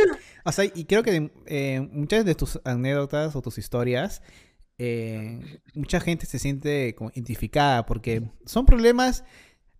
[0.48, 4.22] O sea, y creo que eh, muchas de tus anécdotas o tus historias,
[4.78, 9.24] eh, mucha gente se siente como identificada porque son problemas,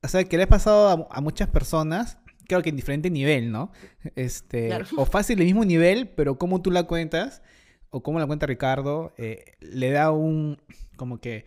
[0.02, 3.50] o sea, que le ha pasado a, a muchas personas, creo que en diferente nivel,
[3.50, 3.72] ¿no?
[4.14, 4.86] Este, Claro.
[4.96, 7.42] O fácil, el mismo nivel, pero como tú la cuentas,
[7.90, 10.60] o como la cuenta Ricardo, eh, le da un,
[10.96, 11.44] como que,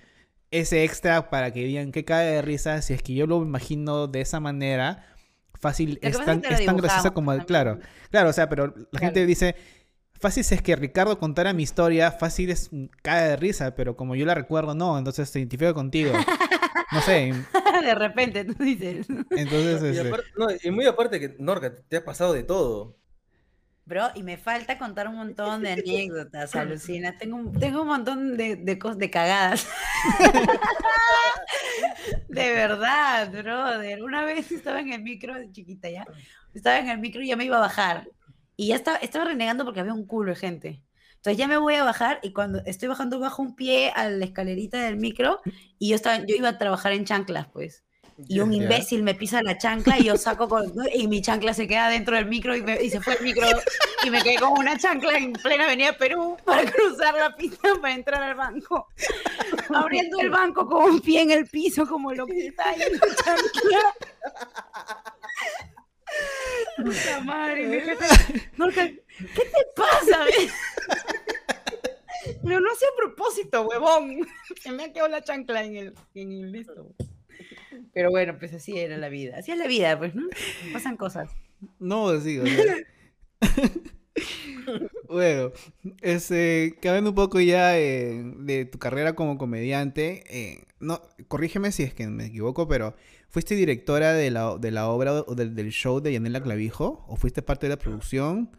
[0.51, 4.07] ese extra para que digan que cae de risa, si es que yo lo imagino
[4.07, 5.05] de esa manera,
[5.59, 9.05] fácil, es tan, es tan graciosa como, claro, claro, o sea, pero la Claro.
[9.05, 9.55] gente dice,
[10.19, 14.15] fácil es que Ricardo contara mi historia, fácil es mm, cae de risa, pero como
[14.15, 16.13] yo la recuerdo, no, entonces se identifica contigo.
[16.91, 17.31] No sé,
[17.83, 21.97] de repente tú dices entonces, Y, este, aparte- no, y muy aparte que, Norca, te
[21.97, 22.97] ha pasado de todo.
[23.85, 27.15] Bro, y me falta contar un montón de anécdotas, alucina.
[27.19, 29.67] Tengo, un- tengo un montón de, de, cos- de cagadas.
[32.27, 34.01] de verdad, brother.
[34.03, 36.05] Una vez estaba en el micro, chiquita ya,
[36.55, 38.07] estaba en el micro y ya me iba a bajar.
[38.61, 40.83] Y ya estaba, estaba renegando porque había un culo de gente.
[41.15, 44.25] Entonces ya me voy a bajar y cuando estoy bajando bajo un pie a la
[44.25, 45.39] escalerita del micro
[45.77, 47.85] y yo, estaba, yo iba a trabajar en chanclas, pues.
[48.27, 51.69] Y un imbécil me pisa la chancla y yo saco con, y mi chancla se
[51.69, 53.47] queda dentro del micro y, me- y se fue el micro
[54.05, 57.93] y me quedé con una chancla en plena avenida Perú para cruzar la pista para
[57.95, 58.87] entrar al banco.
[59.73, 63.93] Abriendo el banco con un pie en el piso como loquita y la chancla.
[66.77, 70.25] Puta madre, ¿qué te pasa?
[72.43, 74.27] Pero no sé a propósito, huevón.
[74.61, 76.95] Se me ha quedado la chancla en el, en el listo.
[77.93, 79.37] Pero bueno, pues así era la vida.
[79.37, 80.27] Así es la vida, pues, ¿no?
[80.73, 81.31] Pasan cosas.
[81.79, 82.75] no, sí, o sea.
[85.07, 85.51] Bueno,
[86.01, 91.81] este, cambiando un poco ya eh, de tu carrera como comediante, eh, no, corrígeme si
[91.83, 92.95] es que me equivoco, pero
[93.29, 97.05] ¿fuiste directora de la, de la obra o del, del show de Yanela Clavijo?
[97.07, 98.51] ¿O fuiste parte de la producción?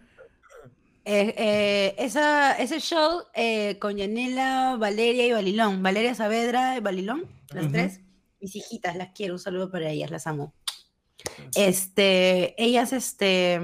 [1.04, 5.82] Eh, eh, esa, ese show eh, con Yanela, Valeria y Balilón.
[5.82, 8.00] Valeria Saavedra y Balilón, las tres.
[8.40, 9.34] Mis hijitas, las quiero.
[9.34, 10.54] Un saludo para ellas, las amo.
[11.54, 13.60] Este, ellas, este,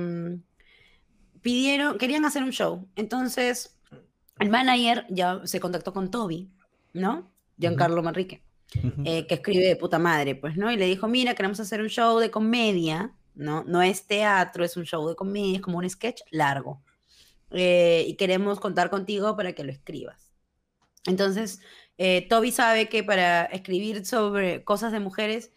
[1.40, 2.88] pidieron, querían hacer un show.
[2.96, 3.78] Entonces,
[4.38, 6.50] el manager ya se contactó con Toby,
[6.92, 7.30] ¿no?
[7.58, 8.45] Giancarlo Manrique.
[9.04, 10.70] Eh, que escribe de puta madre, pues, ¿no?
[10.70, 13.64] Y le dijo, mira, queremos hacer un show de comedia, ¿no?
[13.64, 16.82] No es teatro, es un show de comedia, es como un sketch largo.
[17.52, 20.32] Eh, y queremos contar contigo para que lo escribas.
[21.06, 21.60] Entonces,
[21.98, 25.52] eh, Toby sabe que para escribir sobre cosas de mujeres,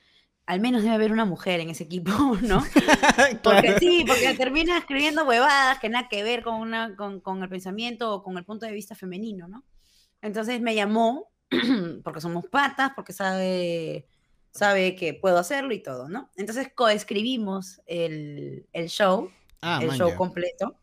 [0.45, 2.63] al menos debe haber una mujer en ese equipo, ¿no?
[3.43, 7.49] Porque sí, porque termina escribiendo huevadas que nada que ver con, una, con, con el
[7.49, 9.63] pensamiento o con el punto de vista femenino, ¿no?
[10.21, 11.31] Entonces me llamó,
[12.03, 14.07] porque somos patas, porque sabe,
[14.51, 16.29] sabe que puedo hacerlo y todo, ¿no?
[16.35, 19.31] Entonces coescribimos el, el show,
[19.61, 20.75] Ah, el man, show completo.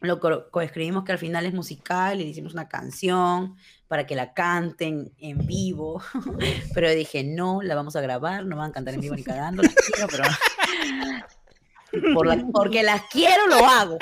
[0.00, 3.54] Lo co- coescribimos que al final es musical y le hicimos una canción
[3.86, 6.02] para que la canten en vivo.
[6.74, 9.62] pero dije, no, la vamos a grabar, no van a cantar en vivo ni cagando,
[9.62, 10.24] las quiero, pero
[12.14, 13.98] por la- porque las quiero, lo hago.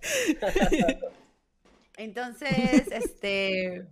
[1.96, 3.86] Entonces, este,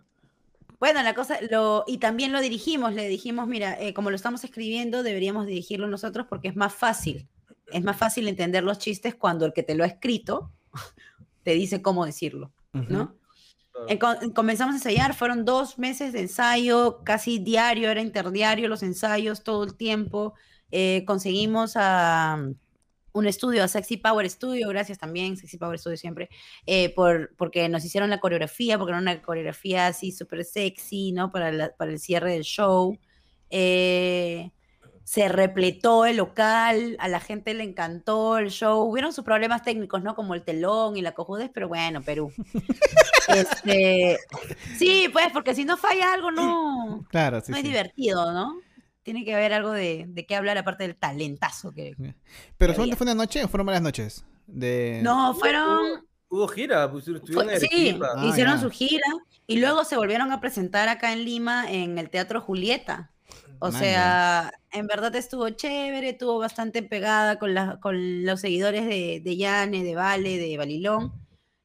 [0.81, 4.45] bueno, la cosa, lo, y también lo dirigimos, le dijimos, mira, eh, como lo estamos
[4.45, 7.29] escribiendo, deberíamos dirigirlo nosotros porque es más fácil.
[7.73, 10.53] Es más fácil entender los chistes cuando el que te lo ha escrito
[11.43, 12.83] te dice cómo decirlo, ¿no?
[12.89, 13.15] Claro.
[14.35, 19.63] Comenzamos a ensayar, fueron dos meses de ensayo, casi diario, era interdiario los ensayos todo
[19.65, 20.35] el tiempo.
[20.71, 22.51] Eh, conseguimos a
[23.13, 26.29] un estudio, a Sexy Power Studio, gracias también, Sexy Power Studio siempre,
[26.67, 31.31] eh, por, porque nos hicieron la coreografía, porque era una coreografía así súper sexy, ¿no?
[31.33, 32.97] Para, la- para el cierre del show.
[33.51, 34.51] Eh,
[35.05, 38.83] se repletó el local, a la gente le encantó el show.
[38.83, 40.15] Hubieron sus problemas técnicos, ¿no?
[40.15, 42.31] Como el telón y la cojudez, pero bueno, Perú.
[43.29, 44.19] Este,
[44.79, 47.69] sí, pues, porque si no falla algo, no, Claro, sí, no es sí.
[47.69, 48.55] divertido, ¿no?
[49.09, 51.95] Tiene que haber algo de, de qué hablar aparte del talentazo que...
[52.59, 54.23] ¿Pero que solamente fue una noche o fueron varias noches?
[54.47, 55.01] De...
[55.03, 56.05] No, fueron...
[56.29, 57.99] Hubo gira, estuvieron fue- en sí.
[58.03, 58.61] Ah, hicieron ya.
[58.61, 59.07] su gira
[59.47, 63.11] y luego se volvieron a presentar acá en Lima en el Teatro Julieta.
[63.61, 68.85] O Man, sea, en verdad estuvo chévere, estuvo bastante pegada con, la- con los seguidores
[68.85, 71.15] de, de Yane, de Vale, de Balilón.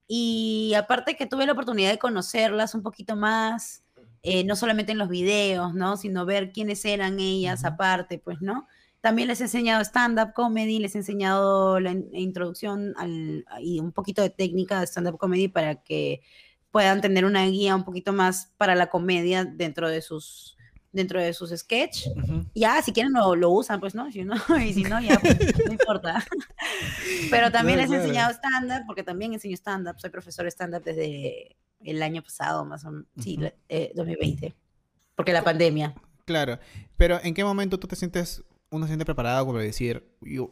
[0.07, 3.82] Y aparte que tuve la oportunidad de conocerlas un poquito más,
[4.23, 5.97] eh, no solamente en los videos, ¿no?
[5.97, 8.67] Sino ver quiénes eran ellas aparte, pues, ¿no?
[9.01, 13.91] También les he enseñado stand-up comedy, les he enseñado la in- introducción al, y un
[13.91, 16.21] poquito de técnica de stand-up comedy para que
[16.71, 20.57] puedan tener una guía un poquito más para la comedia dentro de sus
[20.93, 22.05] dentro de sus sketch.
[22.53, 25.37] Ya, si quieren lo, lo usan, pues no, si no, y si no, ya, pues,
[25.65, 26.23] no importa.
[27.31, 28.03] Pero también Claro, les he claro.
[28.03, 32.83] enseñado stand-up, porque también enseño stand-up, soy profesor de stand-up desde el año pasado, más
[32.85, 33.43] o menos, sí, Ujú.
[33.43, 34.53] la- eh, 2020,
[35.15, 35.93] porque la pandemia.
[36.25, 36.59] Claro,
[36.97, 40.51] pero ¿en qué momento tú te sientes, uno se siente preparado como para decir, yo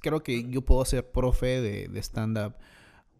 [0.00, 2.54] creo que yo puedo ser profe de, de stand-up?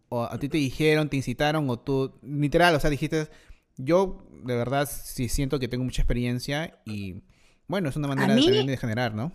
[0.09, 3.29] O a ti te dijeron, te incitaron, o tú, literal, o sea, dijiste,
[3.77, 7.23] yo de verdad sí siento que tengo mucha experiencia y
[7.67, 9.31] bueno, es una manera de, mí- también de generar, ¿no?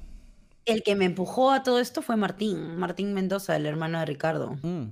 [0.66, 4.56] El que me empujó a todo esto fue Martín, Martín Mendoza, el hermano de Ricardo,
[4.62, 4.90] Mm.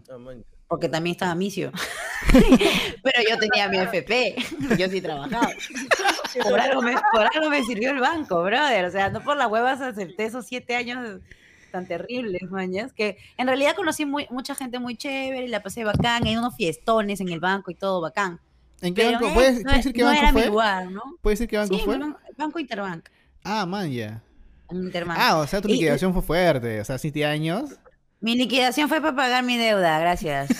[0.68, 1.70] Porque también estaba misio.
[2.32, 4.36] Pero yo tenía mi FP,
[4.78, 5.48] yo sí trabajaba.
[6.42, 8.84] Por algo, me, por algo me sirvió el banco, brother.
[8.84, 11.20] O sea, no por las huevas acepté esos siete años
[11.70, 16.24] tan terribles, mañas, que en realidad conocí muy, mucha gente muy chévere, la pasé bacán,
[16.26, 18.40] hay unos fiestones en el banco y todo bacán.
[18.80, 19.34] ¿En qué Pero banco?
[19.34, 20.48] ¿Puedes, no, puedes decir qué no banco era mi fue?
[20.50, 21.02] lugar, ¿no?
[21.22, 21.94] ¿Puedes decir qué banco Sí, fue?
[21.94, 23.08] el ban- Banco Interbank.
[23.44, 24.22] Ah, man, ya.
[24.70, 25.18] Interbank.
[25.20, 27.70] Ah, o sea, tu Y- liquidación fue fuerte, o sea, siete años.
[28.20, 30.48] Mi liquidación fue para pagar mi deuda, gracias.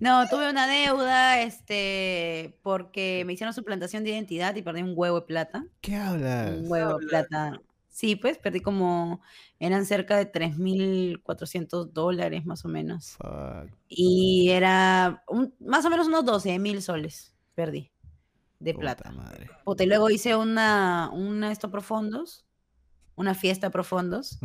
[0.00, 5.20] No, tuve una deuda, este, porque me hicieron suplantación de identidad y perdí un huevo
[5.20, 5.64] de plata.
[5.80, 6.56] ¿Qué hablas?
[6.56, 7.60] Un huevo de plata.
[7.88, 9.20] Sí, pues perdí como,
[9.58, 13.16] eran cerca de 3.400 dólares más o menos.
[13.16, 13.72] Fuck.
[13.88, 17.90] Y era un- más o menos unos 12 mil soles, perdí,
[18.60, 19.10] de Puta plata.
[19.10, 19.50] madre.
[19.64, 22.44] Puta, y luego hice una, una esto profundos,
[23.18, 24.38] una fiesta profundos.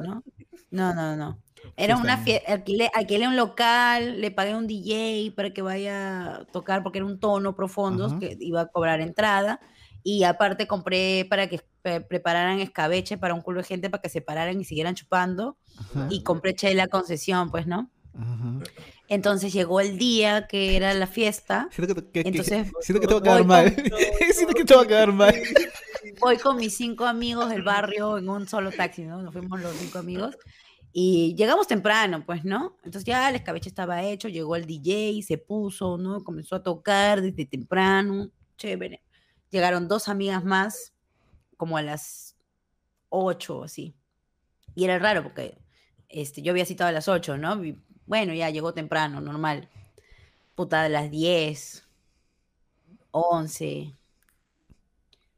[0.00, 0.22] ¿no?
[0.70, 1.38] No, no, no.
[1.76, 6.44] Era una fiesta, alquilé, alquilé un local, le pagué un DJ para que vaya a
[6.46, 9.58] tocar porque era un tono profundos que iba a cobrar entrada
[10.04, 14.08] y aparte compré para que pre- prepararan escabeche para un culo de gente para que
[14.08, 16.06] se pararan y siguieran chupando Ajá.
[16.10, 17.90] y compré chela concesión, pues, ¿no?
[18.18, 18.58] Ajá.
[19.08, 23.06] Entonces llegó el día que era la fiesta, Siento que, que- que- Entonces, siento que
[23.06, 23.76] te va a voy quedar con- mal.
[24.34, 25.34] siento que te va a quedar mal.
[26.20, 29.22] voy con mis cinco amigos del barrio en un solo taxi, ¿no?
[29.22, 30.36] Nos fuimos los cinco amigos
[30.92, 32.76] y llegamos temprano, pues, ¿no?
[32.78, 36.24] Entonces ya el escabeche estaba hecho, llegó el DJ, se puso, ¿no?
[36.24, 39.02] Comenzó a tocar desde temprano, chévere.
[39.50, 40.92] Llegaron dos amigas más,
[41.56, 42.36] como a las
[43.10, 43.94] ocho así.
[44.74, 45.56] Y era raro porque
[46.08, 47.60] este, yo había citado a las ocho, ¿no?
[48.08, 49.68] Bueno, ya llegó temprano, normal.
[50.56, 51.86] Puta, a las diez,
[53.12, 53.92] once.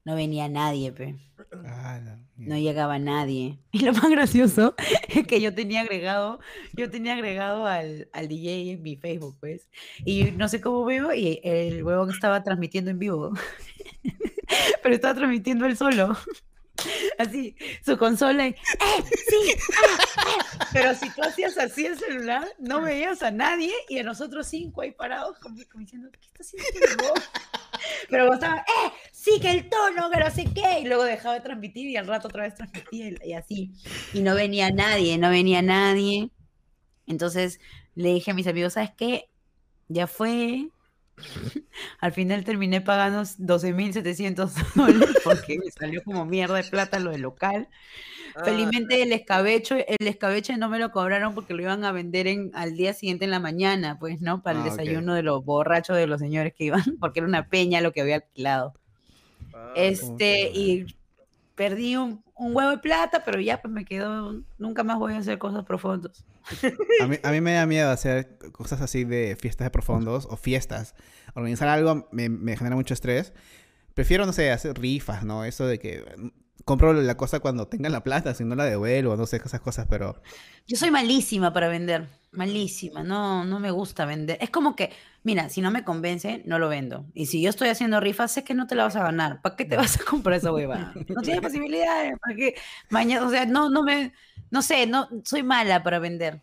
[0.05, 1.17] No venía nadie, pe.
[1.65, 2.01] Ah,
[2.45, 2.57] No mierda.
[2.57, 3.59] llegaba nadie.
[3.73, 4.75] Y lo más gracioso
[5.09, 6.41] es que yo tenía agregado,
[6.73, 9.69] yo tenía agregado al, al DJ en mi Facebook, pues.
[10.05, 13.33] Y no sé cómo veo, y el huevón estaba transmitiendo en vivo.
[14.83, 16.17] Pero estaba transmitiendo él solo.
[17.19, 19.05] Así, su consola y, ¡eh!
[19.29, 19.55] ¡Sí!
[19.77, 19.99] ¡ah!
[20.29, 20.65] ¡eh!
[20.73, 24.83] Pero si tú hacías así el celular, no veías a nadie y a nosotros cinco
[24.83, 27.29] ahí parados, como, como diciendo, ¿qué está haciendo este?
[28.09, 28.93] Pero vos estaba, ¡eh!
[29.13, 30.81] Sí, que el tono, que no sé qué.
[30.81, 33.73] Y luego dejaba de transmitir y al rato otra vez transmitía y, y así.
[34.13, 36.31] Y no venía nadie, no venía nadie.
[37.07, 37.61] Entonces
[37.95, 39.29] le dije a mis amigos, ¿sabes qué?
[39.89, 40.69] Ya fue.
[42.01, 47.23] Al final terminé pagando 12.700 dólares porque me salió como mierda de plata lo del
[47.23, 47.69] local.
[48.35, 52.27] Ah, Felizmente el escabeche, el escabeche no me lo cobraron porque lo iban a vender
[52.29, 54.43] en, al día siguiente en la mañana, pues, ¿no?
[54.43, 57.49] Para el Ah, desayuno de los borrachos de los señores que iban, porque era una
[57.49, 58.75] peña lo que había alquilado.
[59.53, 60.87] ah, Este, y
[61.55, 65.19] perdí un, un huevo de plata, pero ya pues me quedó, nunca más voy a
[65.19, 66.25] hacer cosas profundas.
[67.03, 70.37] A mí, a mí me da miedo hacer cosas así de fiestas de profundos o
[70.37, 70.95] fiestas.
[71.35, 73.35] Organizar algo me, me genera mucho estrés.
[73.93, 75.45] Prefiero, no sé, hacer rifas, ¿no?
[75.45, 76.03] Eso de que
[76.65, 79.87] compro la cosa cuando tenga la plata, si no la devuelvo, no sé, esas cosas,
[79.89, 80.21] pero...
[80.67, 84.39] Yo soy malísima para vender, malísima, no, no me gusta vender.
[84.41, 84.91] Es como que,
[85.25, 87.07] mira, si no me convence, no lo vendo.
[87.15, 89.43] Y si yo estoy haciendo rifas, sé que no te la vas a ganar.
[89.43, 90.93] ¿Para qué te vas a comprar esa hueva?
[91.09, 92.19] No tienes posibilidades.
[92.21, 92.55] ¿Para qué?
[92.89, 94.13] Mañana, o sea, no, no me,
[94.51, 96.41] no sé, no, soy mala para vender.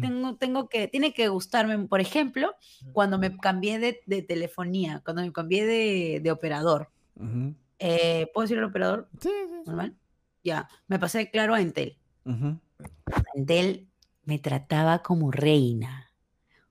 [0.00, 2.54] Tengo, tengo que, tiene que gustarme, por ejemplo,
[2.92, 6.90] cuando me cambié de, de telefonía, cuando me cambié de, de operador.
[7.16, 7.54] Ujú.
[7.80, 9.62] Eh, ¿Puedo decir el operador Sí, sí, sí.
[9.66, 9.96] normal?
[10.44, 11.98] Ya, me pasé de claro a Entel.
[12.24, 12.58] Ujú.
[13.34, 13.88] Entel
[14.24, 16.12] me trataba como reina.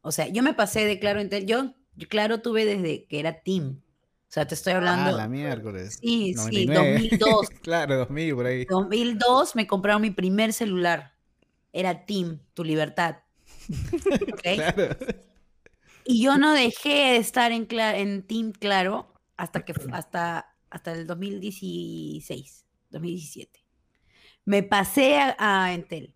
[0.01, 1.45] O sea, yo me pasé de claro a Entel.
[1.45, 3.81] Yo, yo claro tuve desde que era team.
[3.81, 5.17] O sea, te estoy Ah, hablando.
[5.17, 5.97] la miércoles.
[5.99, 6.91] Sí, sí, 99.
[6.93, 7.49] 2002.
[7.63, 8.65] claro, 2000 por ahí.
[8.65, 11.15] 2002 me compraron mi primer celular.
[11.73, 13.17] Era Team, tu libertad.
[14.43, 14.95] Claro.
[16.05, 21.07] Y yo no dejé de estar en, en Team Claro hasta, que, hasta, hasta el
[21.07, 23.63] 2016, 2017.
[24.45, 26.13] Me pasé a, a Entel.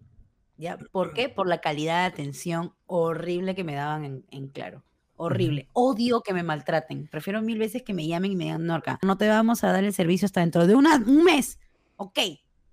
[0.58, 0.78] ¿ya?
[0.92, 1.30] ¿Por qué?
[1.30, 4.84] Por la calidad de atención horrible que me daban en, en Claro.
[5.16, 5.70] Horrible.
[5.74, 7.08] Odio que me maltraten.
[7.08, 9.84] Prefiero mil veces que me llamen y me digan, Norca, no te vamos a dar
[9.84, 11.60] el servicio hasta dentro de una- un mes.
[11.98, 12.18] Ok,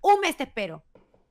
[0.01, 0.83] un mes te espero.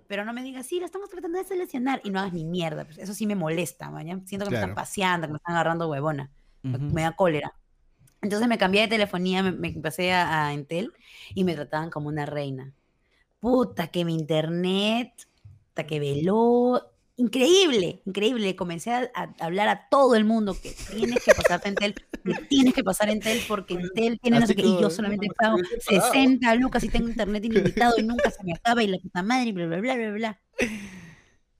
[0.06, 2.84] Pero no me digas, sí, lo estamos tratando de seleccionar y no hagas ni mierda.
[2.84, 4.22] pues, eso sí me molesta, mañana.
[4.24, 6.30] Siento que me están paseando, que me están agarrando huevona.
[6.62, 7.52] Me da cólera.
[8.22, 10.92] Entonces me cambié de telefonía, me, me pasé a, a Entel
[11.35, 12.72] y me trataban como una reina.
[13.38, 15.12] Puta, que mi internet,
[15.68, 16.87] puta, que veló.
[17.16, 18.56] Increíble, increíble.
[18.56, 22.35] Comencé a, a hablar a todo el mundo que tienes que pasarte a Entel, que
[22.48, 25.56] tienes que pasar a Entel porque Entel tiene no sé qué, y yo solamente pago
[25.56, 26.12] hubiese pagado.
[26.12, 29.50] 60 lucas y tengo internet ilimitado y nunca se me acaba y la puta madre
[29.50, 30.40] y bla, bla, bla, bla, bla.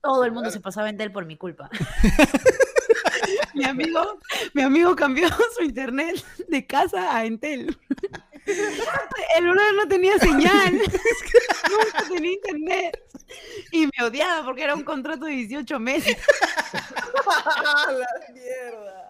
[0.01, 1.69] Todo el mundo se pasaba a Entel por mi culpa.
[3.53, 4.19] mi, amigo,
[4.53, 7.77] mi amigo cambió su internet de casa a Entel.
[8.45, 8.55] El
[9.35, 10.73] celular no tenía señal.
[11.69, 12.99] Nunca tenía internet.
[13.71, 16.17] Y me odiaba porque era un contrato de 18 meses.
[17.87, 19.09] la mierda!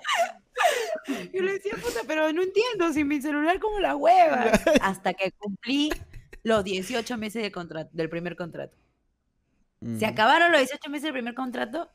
[1.33, 4.51] Yo le decía, puta, pero no entiendo, sin mi celular como la hueva.
[4.81, 5.91] Hasta que cumplí
[6.43, 8.75] los 18 meses de contrato, del primer contrato.
[9.97, 10.09] Se Mm.
[10.09, 11.89] acabaron los 18 meses del primer contrato.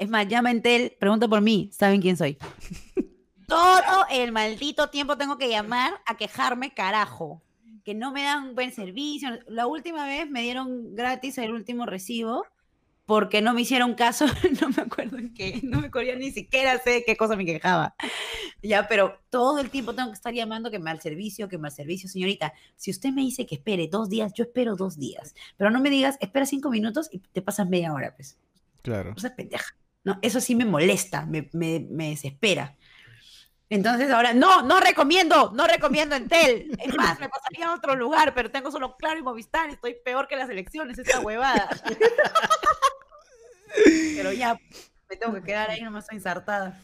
[0.00, 2.38] Es más, llama Entel, pregunta por mí, saben quién soy.
[3.46, 7.42] Todo el maldito tiempo tengo que llamar a quejarme, carajo.
[7.84, 9.28] Que no me dan buen servicio.
[9.46, 12.46] La última vez me dieron gratis el último recibo
[13.04, 14.24] porque no me hicieron caso,
[14.62, 17.94] no me acuerdo en qué, no me acuerdo ni siquiera sé qué cosa me quejaba.
[18.62, 22.08] Ya, pero todo el tiempo tengo que estar llamando que mal servicio, que mal servicio,
[22.08, 22.54] señorita.
[22.76, 25.34] Si usted me dice que espere dos días, yo espero dos días.
[25.58, 28.38] Pero no me digas, espera cinco minutos y te pasas media hora, pues.
[28.80, 29.12] Claro.
[29.14, 29.74] O sea, pendeja.
[30.04, 32.76] No, eso sí me molesta, me, me, me desespera.
[33.70, 36.76] Entonces ahora, no, no recomiendo, no recomiendo Entel.
[36.84, 40.26] Es más, me pasaría a otro lugar, pero tengo solo Claro y Movistar, estoy peor
[40.26, 41.68] que las elecciones, esta huevada.
[44.16, 44.58] pero ya,
[45.08, 46.80] me tengo que quedar ahí nomás ensartada.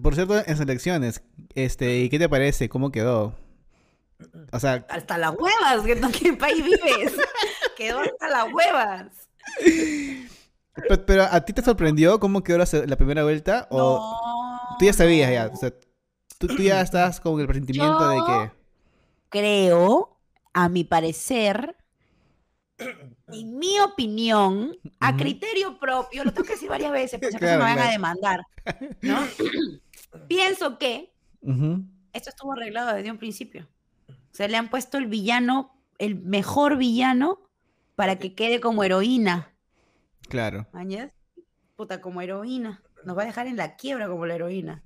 [0.00, 1.24] Por cierto, en selecciones,
[1.56, 2.68] este, ¿y qué te parece?
[2.68, 3.34] ¿Cómo quedó?
[4.52, 7.14] O sea, Hasta las huevas, ¿en qué país vives?
[7.76, 9.28] Quedó hasta las huevas.
[10.86, 13.66] Pe- pero, ¿a ti te sorprendió cómo quedó la, la primera vuelta?
[13.70, 15.46] ¿O No, tú ya sabías ya?
[15.46, 15.52] no.
[15.52, 15.72] O sea,
[16.38, 18.52] tú, tú ya estás con el presentimiento de que...
[19.28, 20.18] creo,
[20.52, 21.76] a mi parecer,
[23.30, 27.56] en mi opinión, a criterio propio, lo tengo que decir varias veces, por si acaso
[27.56, 27.88] Claro, me van claro.
[27.88, 28.40] a demandar,
[29.02, 29.18] ¿no?
[30.28, 31.12] Pienso que
[32.12, 33.68] esto estuvo arreglado desde un principio.
[34.32, 37.40] Se le han puesto el villano, el mejor villano,
[37.96, 39.54] para que quede como heroína.
[40.28, 40.66] Claro.
[40.72, 41.10] ¿Mañas?
[41.76, 42.82] Puta, como heroína.
[43.04, 44.82] Nos va a dejar en la quiebra como la heroína.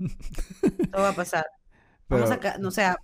[0.93, 1.47] Todo va a pasar.
[2.09, 2.99] Vamos a no, o sea,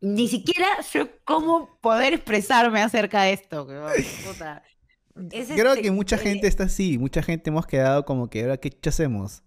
[0.00, 3.64] ni siquiera sé cómo poder expresarme acerca de esto.
[3.64, 3.92] weón,
[4.26, 4.62] puta.
[5.30, 6.98] Es creo este, que mucha eh, gente está así.
[6.98, 9.42] Mucha gente hemos quedado como que ahora qué hacemos.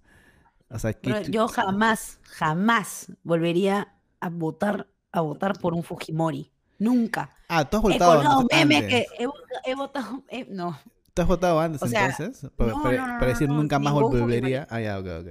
[0.69, 5.83] O sea, ¿qué bro, chu- yo jamás, jamás volvería a votar, a votar por un
[5.83, 6.51] Fujimori.
[6.79, 7.31] Nunca.
[7.49, 8.57] Ah, tú has He votado colgado antes.
[8.65, 9.27] memes que he,
[9.71, 10.23] he votado.
[10.29, 10.77] he- no,
[11.17, 12.49] ¿Tú has votado antes O sea, entonces?
[12.56, 14.67] Para, no, para- no, no, para no, decir no, nunca más volvería.
[14.69, 15.27] Ah, ya, ok, ok.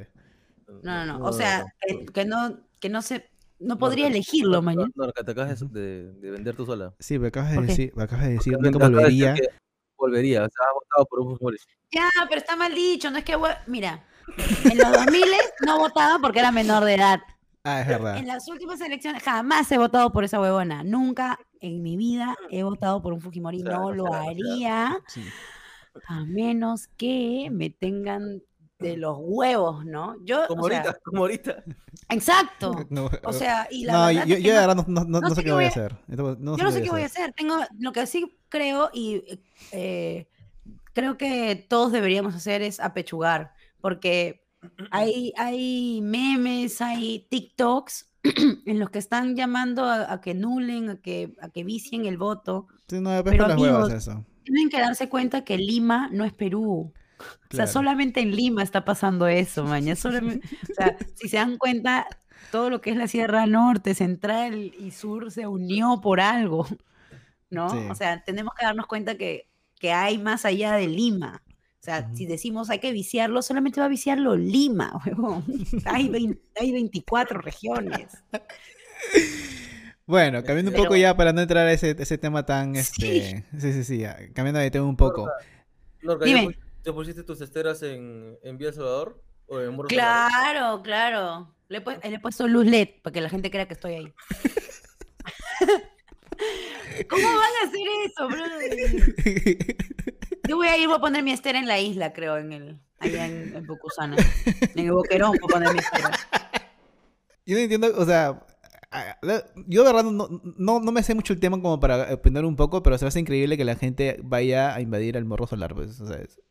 [0.82, 1.24] no, no, no.
[1.24, 4.90] O sea, que, que no, que no se, no podría elegirlo, mañana.
[4.96, 6.92] No, te acabas de, de vender tú sola.
[6.98, 9.34] Sí, me acabas de decir, me acabas de decir nunca de decir volvería.
[9.96, 11.56] Volvería, o sea, has votado por un Fujimori.
[11.92, 13.38] Ya, pero está mal dicho, no es que...
[13.66, 14.04] Mira,
[14.64, 15.24] en los 2000
[15.64, 17.20] no votaba porque era menor de edad.
[17.64, 18.16] Ah, es verdad.
[18.18, 20.84] En las últimas elecciones jamás he votado por esa huevona.
[20.84, 23.62] Nunca en mi vida he votado por un Fujimori.
[23.62, 24.30] Claro, No lo claro, claro.
[24.30, 25.24] haría Sí.
[26.08, 28.42] A menos que me tengan
[28.78, 30.16] de los huevos, ¿no?
[30.24, 31.64] Yo, Como o sea, ahorita, como ahorita.
[32.10, 32.74] exacto.
[32.90, 34.86] No, O sea, y la no, verdad yo, es que yo de no- verdad
[35.22, 35.96] no, sé qué voy a hacer.
[36.08, 37.32] Yo no sé qué voy a hacer.
[37.32, 39.40] Tengo lo que sí creo y
[39.72, 40.28] eh,
[40.92, 44.46] creo que todos deberíamos hacer es apechugar, porque
[44.90, 48.12] hay, hay memes, hay TikToks
[48.66, 52.18] en los que están llamando a, a que nulen, a que, a que vicien el
[52.18, 52.66] voto.
[52.88, 54.24] Sí, no, Pero, por las huevas amigos, eso.
[54.46, 56.92] Tienen que darse cuenta que Lima no es Perú.
[57.18, 57.70] O sea, Claro.
[57.72, 59.96] solamente en Lima está pasando eso, maña.
[59.96, 62.06] Solamente, o sea, si se dan cuenta,
[62.52, 66.66] todo lo que es la Sierra Norte, Central y Sur se unió por algo,
[67.50, 67.70] ¿no?
[67.70, 67.78] Sí.
[67.90, 69.48] O sea, tenemos que darnos cuenta que,
[69.80, 71.42] que hay más allá de Lima.
[71.80, 72.16] O sea, Ujú.
[72.16, 75.44] si decimos hay que viciarlo, solamente va a viciarlo Lima, huevón.
[75.86, 78.08] Hay, 20 hay 24 regiones.
[80.06, 83.44] Bueno, cambiando un Pero- poco ya para no entrar a ese, ese tema tan, este...
[83.58, 85.28] Sí, sí, sí, ya, cambiando de tema un poco.
[86.00, 86.42] Lorca, Dime.
[86.42, 89.20] ¿ya, pu- ya pusiste tus esteras en, en Vía Salvador?
[89.48, 90.30] ¿O en Morro Salvador?
[90.30, 91.52] Claro, claro.
[91.68, 93.94] Le he, pu- le he puesto luz LED para que la gente crea que estoy
[93.94, 94.14] ahí.
[97.10, 99.76] ¿Cómo van a hacer eso, brother?
[100.48, 102.78] Yo voy a ir, voy a poner mi estera en la isla, creo, en el,
[103.00, 103.56] allá en, en.
[103.56, 103.66] En
[104.78, 106.10] el Boquerón voy a poner mi estera.
[107.44, 108.40] Yo no entiendo, o sea,
[109.66, 112.56] yo de verdad no, no, no me sé mucho el tema como para aprender un
[112.56, 115.74] poco, pero se me hace increíble que la gente vaya a invadir el morro solar,
[115.74, 116.00] pues,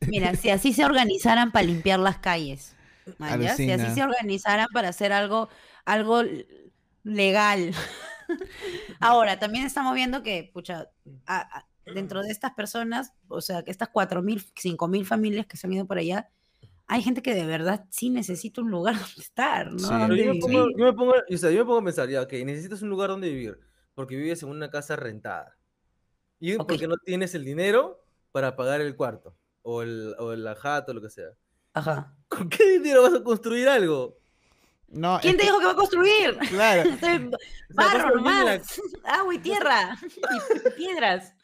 [0.08, 2.74] Mira, si así se organizaran para limpiar las calles,
[3.56, 5.48] si así se organizaran para hacer algo,
[5.84, 6.22] algo
[7.04, 7.72] legal.
[9.00, 10.88] Ahora, también estamos viendo que, pucha,
[11.26, 15.66] a- a- dentro de estas personas, o sea, que estas 4.000, 5.000 familias que se
[15.66, 16.30] han ido por allá,
[16.88, 19.78] hay gente que de verdad sí necesita un lugar donde estar, ¿no?
[19.78, 19.86] Sí.
[19.88, 22.08] Pero Donde yo, me pongo, yo, me pongo, o sea, yo me pongo a pensar,
[22.08, 23.58] ya, ok, necesitas un lugar donde vivir,
[23.94, 25.56] porque vives en una casa rentada.
[26.38, 30.92] Y porque no tienes el dinero para pagar el cuarto, o el, o el jato,
[30.92, 31.30] o lo que sea.
[31.72, 32.14] Ajá.
[32.28, 34.18] ¿Con qué dinero vas a construir algo?
[34.88, 36.38] No, ¿Quién es te que- dijo que va a construir?
[36.50, 36.90] Claro,
[37.70, 39.98] Barro la- nomás, agua y tierra,
[40.66, 41.34] y piedras.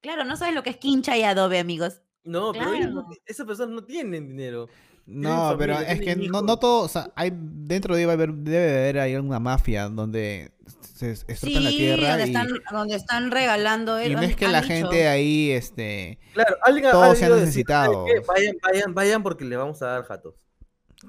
[0.00, 2.00] Claro, no sabes lo que es quincha y adobe, amigos.
[2.24, 3.06] No, pero ellos Claro.
[3.10, 4.68] ti- esas personas no tienen dinero.
[5.06, 8.32] no, pero familia, es que tienen no, no todo, o sea, hay, dentro debe haber,
[8.32, 12.96] debe haber ahí alguna mafia donde se explotan la Sí, tierra donde y, están, donde
[12.96, 14.02] están regalando.
[14.02, 14.72] y no han- es que han la dicho.
[14.74, 17.98] gente ahí, este, Claro, alguien ha Todos sean debido decir, ¿saben qué?
[18.14, 18.26] necesitados.
[18.36, 20.34] Vayan, vayan, vayan porque le vamos a dar jatos.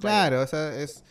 [0.02, 1.04] claro, o sea, es...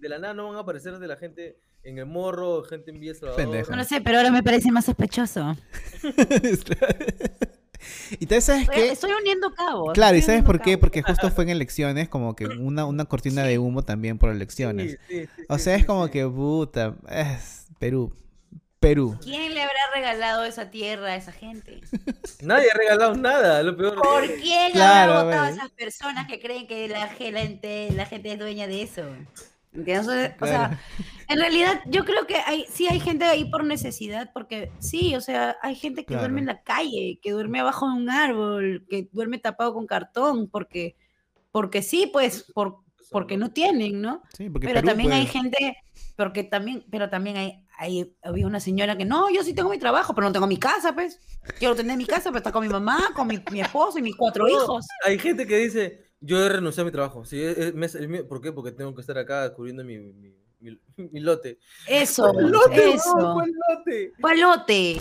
[0.00, 3.00] De la nada no van a aparecer de la gente en el morro, gente en
[3.02, 3.36] El Salvador.
[3.36, 3.70] Pendejo.
[3.70, 5.54] No lo sé, pero ahora me parece más sospechoso.
[8.10, 8.92] y entonces, ¿sabes Estoy, qué?
[8.92, 9.92] estoy uniendo cabos.
[9.92, 10.78] Claro, ¿y sabes por qué?
[10.78, 10.78] cabos.
[10.78, 14.92] Porque justo fue en elecciones, como que una, una cortina de humo también por elecciones.
[14.92, 16.10] Sí, sí, sí, O sí, sea, sí, es como sí.
[16.10, 18.14] que, puta, es Perú.
[18.80, 19.18] Perú.
[19.20, 21.80] ¿Quién le habrá regalado esa tierra a esa gente?
[22.40, 23.94] Nadie ha regalado nada, lo peor.
[23.94, 28.32] ¿Por quién Claro, habrá votado a esas personas que creen que la gente, la gente
[28.32, 29.02] es dueña de eso?
[29.72, 30.32] ¿Entiendes?
[30.40, 30.78] O sea, Claro.
[31.28, 35.20] En realidad yo creo que hay, sí hay gente ahí por necesidad, porque sí, o
[35.20, 39.08] sea, hay gente que duerme en la calle, que duerme abajo de un árbol, que
[39.12, 40.96] duerme tapado con cartón, porque,
[41.50, 42.78] porque sí, pues, por,
[43.10, 44.22] porque no tienen, ¿no?
[44.36, 45.76] Sí, porque Pero Perú, también hay pues, gente,
[46.16, 49.78] porque también, pero también hay, hay, había una señora que no, yo sí tengo mi
[49.78, 51.20] trabajo, pero no tengo mi casa, pues.
[51.58, 54.16] Quiero tener mi casa, pero está con mi mamá, con mi, mi esposo y mis
[54.16, 54.86] cuatro No, hijos.
[55.04, 57.24] Hay gente que dice, yo he renunciado a mi trabajo.
[57.24, 58.22] Sí, es- es- es.
[58.24, 58.52] ¿Por qué?
[58.52, 60.80] Porque tengo que estar acá cubriendo mi, mi, mi-
[61.12, 61.58] mi lote.
[61.86, 63.12] Eso, ¿Cuál lote, eso.
[63.34, 64.12] ¿Cuál lote?
[64.20, 64.98] Palote.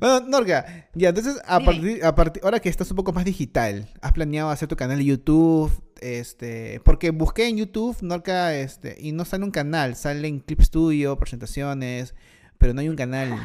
[0.00, 3.88] Bueno, Norga, ya, entonces, a partir, a partir, ahora que estás un poco más digital,
[4.00, 5.70] ¿has planeado hacer tu canal de YouTube?
[6.00, 11.18] Este, porque busqué en YouTube, Norca, este, y no sale un canal, salen Clip Studio,
[11.18, 12.14] presentaciones,
[12.56, 13.36] pero no hay un canal.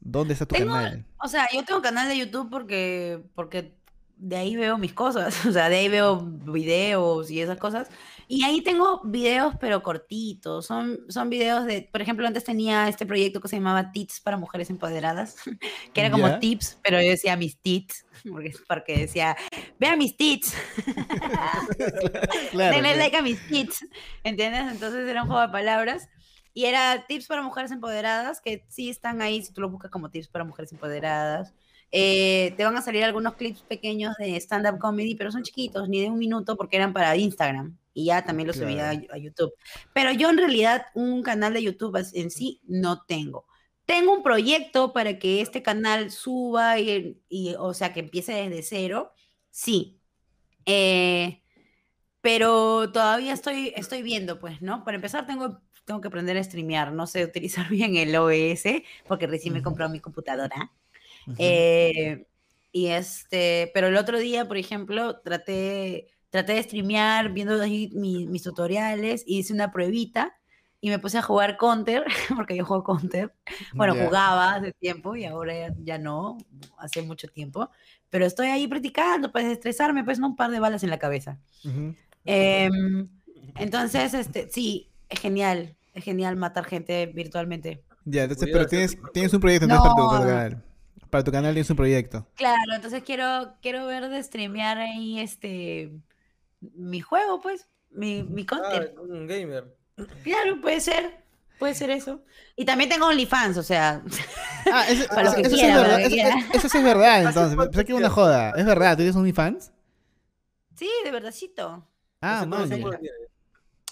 [0.00, 1.04] ¿Dónde está tu Tengo- canal?
[1.22, 3.74] O sea, yo tengo canal de YouTube porque, porque
[4.16, 7.88] de ahí veo mis cosas, o sea, de ahí veo videos y esas cosas.
[8.30, 10.66] Y ahí tengo videos, pero cortitos.
[10.66, 14.36] Son, son videos de, por ejemplo, antes tenía este proyecto que se llamaba Tips para
[14.36, 15.36] Mujeres Empoderadas,
[15.94, 16.38] que era como Ya.
[16.38, 19.34] tips, pero yo decía mis tits, porque, porque decía,
[19.78, 20.54] vea mis tits,
[22.50, 23.86] Claro, denle like a mis tits,
[24.24, 24.72] ¿entiendes?
[24.72, 26.08] Entonces era un juego de palabras.
[26.54, 30.10] Y era tips para mujeres empoderadas, que sí están ahí, si tú lo buscas como
[30.10, 31.54] tips para mujeres empoderadas.
[31.92, 36.00] Eh, te van a salir algunos clips pequeños de stand-up comedy, pero son chiquitos, ni
[36.00, 37.78] de un minuto, porque eran para Instagram.
[37.98, 39.12] Y ya también subía a, Claro.
[39.14, 39.52] a YouTube.
[39.92, 43.46] Pero yo en realidad un canal de YouTube en sí no tengo.
[43.86, 48.62] Tengo un proyecto para que este canal suba y, y, o sea, que empiece desde
[48.62, 49.12] cero.
[49.50, 50.00] Sí.
[50.64, 51.42] Eh,
[52.20, 54.84] pero todavía estoy, estoy viendo, pues, ¿no?
[54.84, 56.92] Para empezar, tengo, tengo que aprender a streamear.
[56.92, 59.70] No sé utilizar bien el OBS, porque recién me he Ujú.
[59.70, 60.70] comprado mi computadora.
[61.36, 62.26] Eh,
[62.70, 68.26] y este, pero el otro día, por ejemplo, traté, traté de streamear viendo ahí mi-
[68.26, 70.34] mis tutoriales, y hice una pruebita
[70.80, 72.04] y me puse a jugar Counter,
[72.36, 73.34] porque yo juego Counter.
[73.74, 74.04] Bueno, Ya.
[74.06, 76.38] jugaba hace tiempo y ahora ya, ya no,
[76.78, 77.70] hace mucho tiempo.
[78.10, 81.38] Pero estoy ahí practicando para desestresarme, pues no un par de balas en la cabeza.
[81.64, 81.94] Ujú.
[82.24, 83.08] Em,
[83.56, 87.82] entonces, este, sí, es genial, es genial matar gente virtualmente.
[88.04, 90.28] Ya, entonces, Voy a pero tienes, tienes un proyecto entonces, para, tu, para tu No.
[90.30, 90.64] canal.
[91.10, 92.26] Para tu canal tienes un proyecto.
[92.34, 95.90] Claro, entonces quiero, quiero ver de streamear ahí este
[96.60, 98.98] mi juego, pues, mi, mi Ah, content.
[98.98, 99.76] un gamer.
[100.22, 101.24] Claro, puede ser,
[101.58, 102.22] puede ser eso.
[102.56, 104.02] Y también tengo OnlyFans, o sea,
[104.72, 105.96] Ah, ese- Para lo eso, que eso sí es para lo verdad.
[105.98, 106.04] que
[106.56, 107.56] Eso, sí es verdad, entonces.
[107.58, 108.50] Pensé que era una joda.
[108.56, 108.92] ¿Es verdad?
[108.92, 109.72] ¿Tú tienes OnlyFans?
[110.76, 111.84] sí, de verdadcito.
[112.20, 112.68] Ah, ¿Desde cuándo man.
[112.68, 113.20] tiempo lo tienes?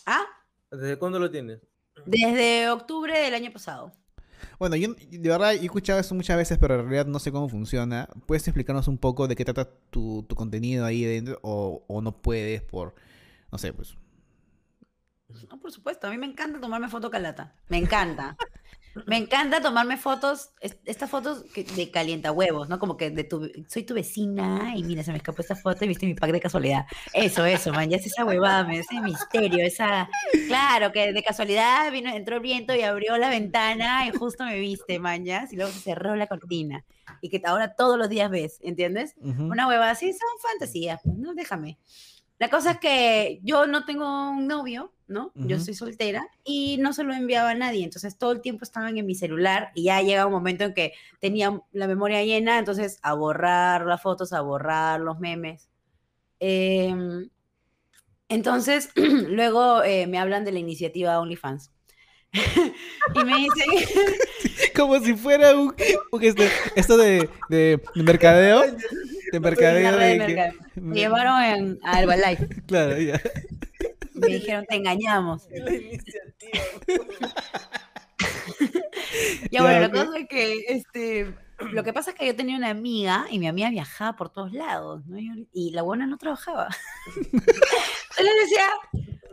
[0.07, 0.25] Ah,
[0.71, 1.61] ¿Desde cuándo lo tienes?
[2.05, 3.93] Desde octubre del año pasado.
[4.59, 7.49] Bueno, yo de verdad he escuchado eso muchas veces, pero en realidad no sé cómo
[7.49, 8.09] funciona.
[8.27, 11.39] ¿Puedes explicarnos un poco de qué trata tu, tu contenido ahí dentro?
[11.43, 12.95] O, o no puedes por,
[13.51, 13.97] no sé, pues...
[15.51, 17.55] No, por supuesto, a mí me encanta tomarme foto calata.
[17.69, 18.37] Me encanta.
[19.05, 22.79] Me encanta tomarme fotos, es- estas fotos de calienta huevos, ¿no?
[22.79, 25.89] Como que de tu, soy tu vecina y mira, se me escapó esta foto y
[25.89, 26.87] viste mi pack de casualidad.
[27.13, 30.09] Eso, eso, man, ya es esa huevada, man, ese misterio, esa,
[30.49, 34.59] claro, que de casualidad vino, entró el viento y abrió la ventana y justo me
[34.59, 36.85] viste, man, ya, y luego se cerró la cortina
[37.21, 39.15] y que ahora todos los días ves, ¿entiendes?
[39.19, 39.45] Ujú.
[39.45, 41.79] Una huevada así, son fantasías, pues, no, déjame.
[42.39, 45.31] La cosa es que yo no tengo un novio, ¿no?
[45.35, 48.99] Yo soy soltera y no se lo enviaba a nadie, entonces todo el tiempo estaban
[48.99, 52.99] en mi celular y ya llega un momento en que tenía la memoria llena, entonces
[53.03, 55.69] a borrar las fotos, a borrar los memes.
[56.41, 57.29] Em,
[58.29, 58.91] entonces,
[59.29, 61.71] luego eh, me hablan de la iniciativa OnlyFans.
[63.15, 63.89] y me dicen,
[64.77, 65.75] Como si fuera un,
[66.13, 68.63] un este, esto de, de mercadeo.
[69.33, 69.97] De mercadeo.
[69.97, 72.49] de que- me llevaron en- a Herbalife.
[72.67, 73.21] Claro, ya.
[74.17, 75.47] Me dijeron, te engañamos.
[75.51, 76.63] La iniciativa.
[79.51, 81.35] Ya bueno, la cosa es que este,
[81.73, 84.53] lo que pasa es que yo tenía una amiga y mi amiga viajaba por todos
[84.53, 85.19] lados, ¿no?
[85.53, 86.69] Y, la buena no trabajaba.
[88.19, 88.67] Yo le decía,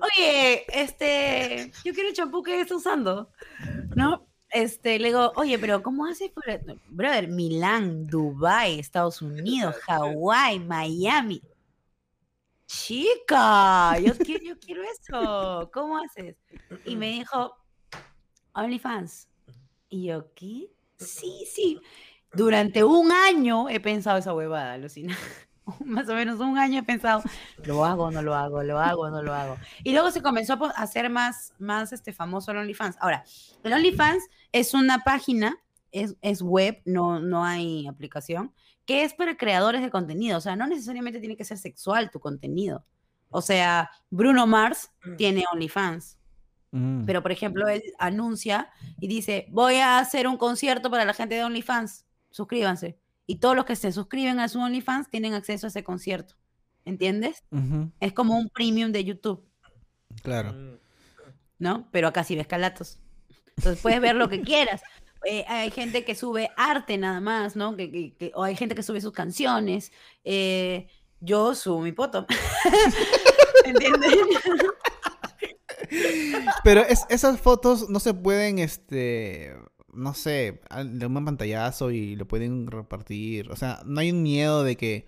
[0.01, 3.31] oye, este, yo quiero el champú que está usando,
[3.95, 4.27] ¿no?
[4.49, 6.31] Este, le digo, oye, pero ¿cómo haces
[6.89, 11.41] brother, Milán, Dubai, Estados Unidos, Hawái, Miami?
[12.73, 15.69] Chica, yo quiero, yo quiero eso.
[15.71, 16.35] ¿Cómo haces?
[16.85, 17.55] Y me dijo,
[18.53, 19.29] OnlyFans.
[19.89, 20.71] Y yo, ¿qué?
[20.97, 21.79] Sí, sí.
[22.33, 25.15] Durante un año he pensado esa huevada, alucina.
[25.85, 27.21] Más o menos un año he pensado,
[27.63, 29.55] lo hago, no lo hago, lo hago, no lo hago.
[29.83, 32.97] Y luego se comenzó a hacer más, más este, famoso el OnlyFans.
[32.99, 33.23] Ahora,
[33.63, 35.57] el OnlyFans es una página,
[35.91, 38.51] es, es web, no, no hay aplicación,
[38.85, 40.37] que es para creadores de contenido.
[40.37, 42.85] O sea, no necesariamente tiene que ser sexual tu contenido.
[43.29, 46.17] O sea, Bruno Mars tiene OnlyFans.
[46.71, 47.05] Mm.
[47.05, 48.69] Pero, por ejemplo, él anuncia
[48.99, 52.97] y dice, voy a hacer un concierto para la gente de OnlyFans, suscríbanse.
[53.25, 56.35] Y todos los que se suscriben a su OnlyFans tienen acceso a ese concierto.
[56.85, 57.43] ¿Entiendes?
[58.01, 59.47] Es como un premium de YouTube,
[60.21, 60.53] Claro.
[60.53, 60.77] Mm.
[61.59, 61.87] ¿no?
[61.91, 62.99] Pero acá sí ves calatos.
[63.57, 64.81] Entonces puedes ver lo que quieras.
[65.25, 67.75] Eh, hay gente que sube arte nada más, ¿no?
[67.75, 69.91] Que, que- que- o hay gente que sube sus canciones.
[70.23, 70.87] Eh,
[71.19, 72.25] yo subo mi poto.
[73.65, 74.13] ¿Entiendes?
[76.63, 79.55] Pero es- esas fotos no se pueden, este,
[79.93, 83.49] no sé, de un pantallazo y lo pueden repartir.
[83.51, 85.05] O sea, no hay un miedo de que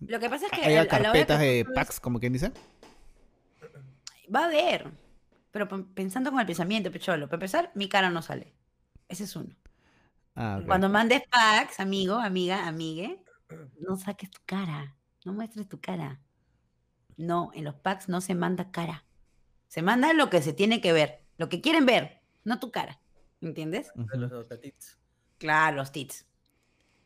[0.00, 2.52] Lo que pasa es que haya que carpetas de packs, como quien dice.
[4.34, 4.90] Va a haber.
[5.50, 7.26] Pero pensando con el pensamiento, pecholo.
[7.28, 8.52] Para empezar, mi cara no sale.
[9.12, 9.54] Ese es uno.
[10.34, 10.62] Ah.
[10.66, 13.22] Cuando mandes packs, amigo, amiga, amigue,
[13.78, 14.96] no saques tu cara.
[15.26, 16.22] No muestres tu cara.
[17.18, 19.04] No, en los packs no se manda cara.
[19.68, 21.26] Se manda lo que se tiene que ver.
[21.36, 23.00] Lo que quieren ver, no tu cara.
[23.42, 23.92] ¿Entiendes?
[23.94, 24.96] Los notatitos.
[25.36, 26.26] Claro, los tits.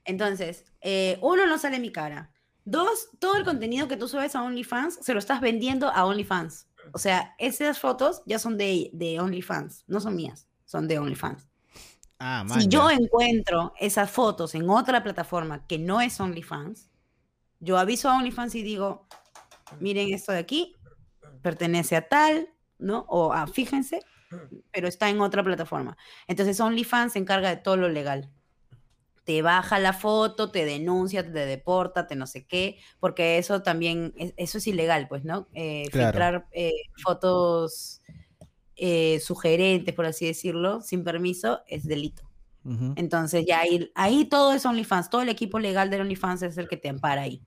[0.04, 2.30] Entonces, eh, uno, no sale mi cara.
[2.64, 6.68] Dos, todo el contenido que tú subes a OnlyFans se lo estás vendiendo a OnlyFans.
[6.92, 11.45] O sea, esas fotos ya son de, de OnlyFans, no son mías, son de OnlyFans.
[12.18, 16.90] Ah, Si yo encuentro esas fotos en otra plataforma que no es OnlyFans,
[17.60, 19.06] yo aviso a OnlyFans y digo,
[19.80, 20.74] miren esto de aquí,
[21.42, 22.48] pertenece a tal,
[22.78, 23.04] ¿no?
[23.08, 24.00] O a, fíjense,
[24.72, 25.96] pero está en otra plataforma.
[26.26, 28.30] Entonces OnlyFans se encarga de todo lo legal.
[29.24, 34.14] Te baja la foto, te denuncia, te deporta, te no sé qué, porque eso también,
[34.16, 35.48] es- eso es ilegal, pues, ¿no?
[35.52, 36.08] Eh, Claro.
[36.12, 38.02] Filtrar eh, fotos
[38.76, 42.22] eh, sugerentes, por así decirlo, sin permiso, es delito.
[42.96, 46.68] Entonces ya ahí, ahí todo es OnlyFans, todo el equipo legal del OnlyFans es el
[46.68, 47.40] que te ampara ahí.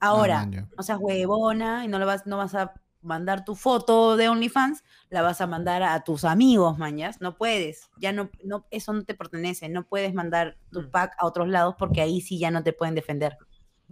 [0.00, 0.66] Ah, Ahora, ya.
[0.74, 2.72] no seas huevona y no, le vas, no vas a
[3.02, 7.20] mandar tu foto de OnlyFans, la vas a mandar a tus amigos, mañas.
[7.20, 10.90] No puedes, ya no, no, eso no te pertenece, no puedes mandar tu Mm.
[10.90, 13.36] pack a otros lados porque ahí sí ya no te pueden defender.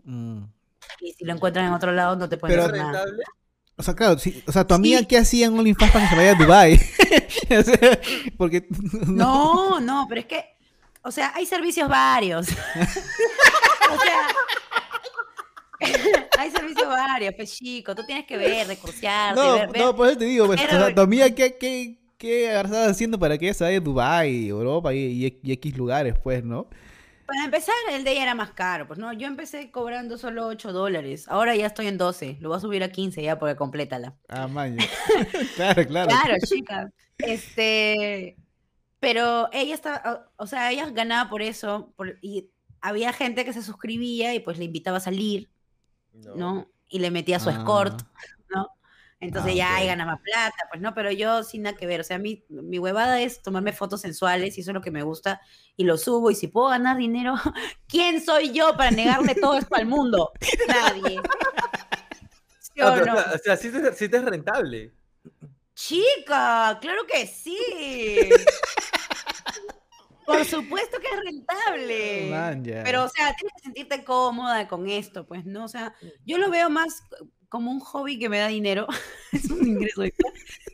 [0.05, 0.45] Mm.
[1.03, 3.05] Y si lo encuentran en otro lado, no te pueden Pero- ¿Es hacer nada.
[3.81, 5.07] O sea, claro, sí, o sea, tu amiga Sí.
[5.07, 6.81] qué hacía en OnlyFans para que se vaya a Dubai.
[7.59, 8.01] O sea,
[8.37, 8.67] porque
[9.07, 10.45] No, no, pero es que,
[11.03, 12.49] o sea, hay servicios varios.
[13.91, 14.27] o sea,
[16.39, 19.81] hay servicios varios, pues chico, tú tienes que ver, recursearte, No, ver, ver.
[19.81, 23.19] no, por eso te digo, pues, o sea, tu amiga qué, qué, qué estaba haciendo
[23.19, 26.69] para que ella se vaya a Dubai, Europa y, y- y X lugares, pues, ¿no?
[27.31, 28.87] Para empezar, el de ella era más caro.
[28.87, 31.27] Pues no, yo empecé cobrando solo 8 dólares.
[31.29, 32.39] Ahora ya estoy en 12.
[32.41, 34.17] Lo voy a subir a 15 ya porque complétala.
[34.29, 34.85] Ah, maña.
[35.57, 36.09] claro, claro.
[36.09, 36.91] Claro, chica.
[37.19, 38.37] Este,
[38.99, 42.51] pero ella estaba, o o sea, ella ganaba por eso, por- y
[42.81, 45.51] había gente que se suscribía y pues le invitaba a salir,
[46.35, 46.69] ¿no?
[46.89, 48.09] Y le metía su escort, ¿no?
[49.23, 49.89] Entonces Ah, ya ahí ok.
[49.89, 53.21] ganaba plata, pues no, pero yo sin nada que ver, o sea, mi, mi huevada
[53.21, 55.41] es tomarme fotos sensuales y eso es lo que me gusta
[55.77, 57.35] y lo subo y si puedo ganar dinero,
[57.87, 60.33] ¿quién soy yo para negarle todo esto al mundo?
[60.67, 61.21] Nadie.
[62.61, 63.15] ¿Sí Ah, o no?
[63.15, 64.91] o sea, sí te, sí te es rentable.
[65.75, 67.59] Chica, claro que sí.
[70.25, 72.29] Por supuesto que es rentable.
[72.31, 72.63] Man.
[72.65, 75.65] Pero, o sea, tienes que sentirte cómoda con esto, pues, ¿no?
[75.65, 75.95] O sea,
[76.25, 77.03] yo lo veo más
[77.51, 78.87] como un hobby que me da dinero.
[79.33, 80.03] es un ingreso.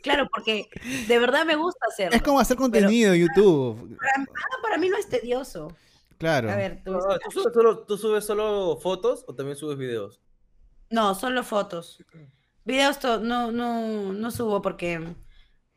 [0.01, 0.69] Claro, porque
[1.07, 2.15] de verdad me gusta hacerlo.
[2.15, 3.97] Es como hacer contenido en YouTube.
[3.97, 5.75] Para, ah, para mí no es tedioso.
[6.17, 6.49] Claro.
[6.49, 6.97] A ver, tú.
[7.23, 10.21] ¿tú, subes solo, ¿Tú subes solo fotos o también subes videos?
[10.89, 12.03] No, solo fotos.
[12.63, 14.99] Videos to- no, no, no subo porque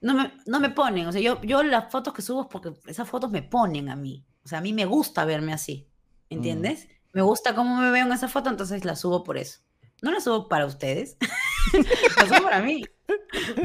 [0.01, 1.07] no me, no me ponen.
[1.07, 3.97] O sea, yo, yo las fotos que subo es porque esas fotos me ponen a
[3.97, 4.25] mí.
[4.45, 5.89] O sea, a mí me gusta verme así.
[6.31, 6.89] ¿Entiendes?
[7.13, 9.61] Me gusta cómo me veo en esa foto, entonces la subo por eso.
[10.03, 11.17] No la subo para ustedes.
[12.17, 12.85] la subo para mí.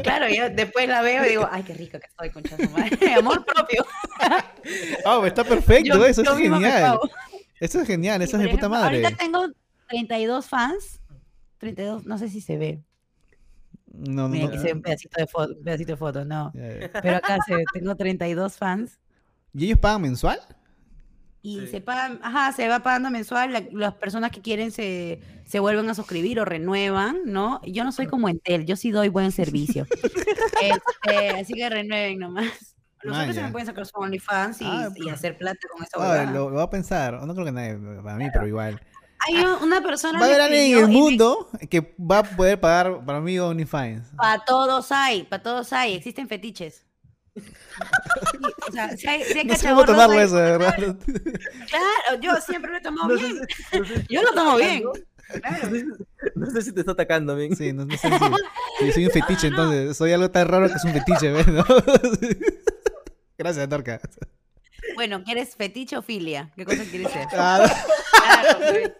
[0.04, 3.14] Claro, yo después la veo y digo, ay, qué rica que estoy, concha su madre.
[3.18, 3.86] Amor propio.
[5.06, 7.00] Oh, está perfecto, Yo- eso yo es genial.
[7.60, 9.04] Eso es genial, eso es de puta madre.
[9.06, 9.48] Ahorita tengo
[9.90, 11.02] 32 fans.
[11.60, 12.82] 32, no sé si se ve.
[13.88, 14.50] No, no, Mira, no.
[14.50, 16.52] aquí se ve un pedacito de foto, pedacito de foto, no.
[16.54, 19.00] Pero acá se ve, tengo 32 fans
[19.54, 20.40] ¿Y ellos pagan mensual?
[21.48, 21.68] Y Sí.
[21.68, 23.54] se pagan, ajá, se va pagando mensual.
[23.54, 27.62] la- las personas que quieren se, se vuelven a suscribir o renuevan, ¿no?
[27.64, 29.86] Yo no soy como Entel, yo sí doy buen servicio.
[30.62, 32.76] Este, así que renueven nomás.
[33.02, 33.44] Se Maña.
[33.44, 36.32] me pueden sacar su OnlyFans y, Ah, y hacer plata con esa Ah, huevada.
[36.32, 37.22] lo, lo voy a pensar.
[37.26, 38.82] No creo que nadie, para mí, pero igual.
[39.28, 42.20] Hay un- una persona Va a haber alguien en el y me- mundo que va
[42.20, 44.08] a poder pagar para mí OnlyFans.
[44.18, 46.85] Para todos hay, para todos hay, existen fetiches.
[47.36, 50.76] Sí, o sea, si hay, si hay No sé cómo cachagorros, tomarlo eso, de verdad.
[51.70, 53.36] Claro, yo siempre lo he tomado No bien.
[53.72, 54.84] si- no sé si Yo lo tomo bien.
[55.42, 55.58] Claro.
[55.64, 55.86] No sé si-
[56.36, 57.56] No sé si te está atacando, men.
[57.56, 58.08] Sí, no, no sé
[58.80, 61.48] si, soy un fetiche, entonces soy algo tan raro que es un fetiche, ¿ves?
[61.48, 61.66] ¿no?
[63.38, 64.00] Gracias, Torca.
[64.96, 66.52] Bueno, ¿quieres fetiche o filia?
[66.56, 67.28] ¿Qué cosa quieres ser?
[67.34, 67.66] Ah,
[68.24, 68.92] Claro, pues.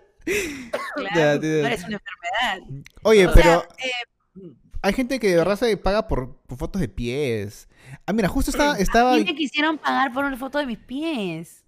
[1.14, 2.84] Claro, tiene- no eres una enfermedad.
[3.04, 6.82] Oye, O pero sea, eh, hay gente que de verdad se paga por, por fotos
[6.82, 7.68] de pies.
[8.06, 10.78] Ah, mira, justo estaba, estaba a mí me quisieron pagar por una foto de mis
[10.80, 11.64] pies.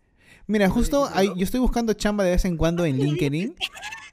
[0.47, 3.55] Mira, justo hay- yo estoy buscando chamba de vez en cuando en LinkedIn.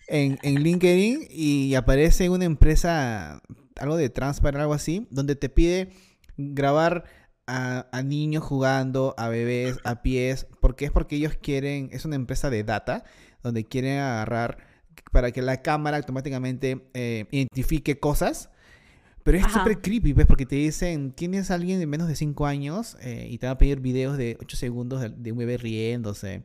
[0.07, 3.41] En, en LinkedIn y aparece una empresa,
[3.77, 5.91] algo de Transpar, algo así, donde te pide
[6.37, 7.05] grabar
[7.47, 12.17] a, a niños jugando, a bebés, a pies, porque es porque ellos quieren, es una
[12.17, 13.05] empresa de data,
[13.43, 14.59] donde quieren agarrar
[15.13, 18.51] para que la cámara automáticamente eh, identifique cosas.
[19.25, 20.27] Pero es súper creepy, ¿ves?
[20.27, 23.53] Porque te dicen, tienes a alguien de menos de 5 años eh, y te va
[23.53, 26.45] a pedir videos de 8 segundos de, de un bebé riéndose.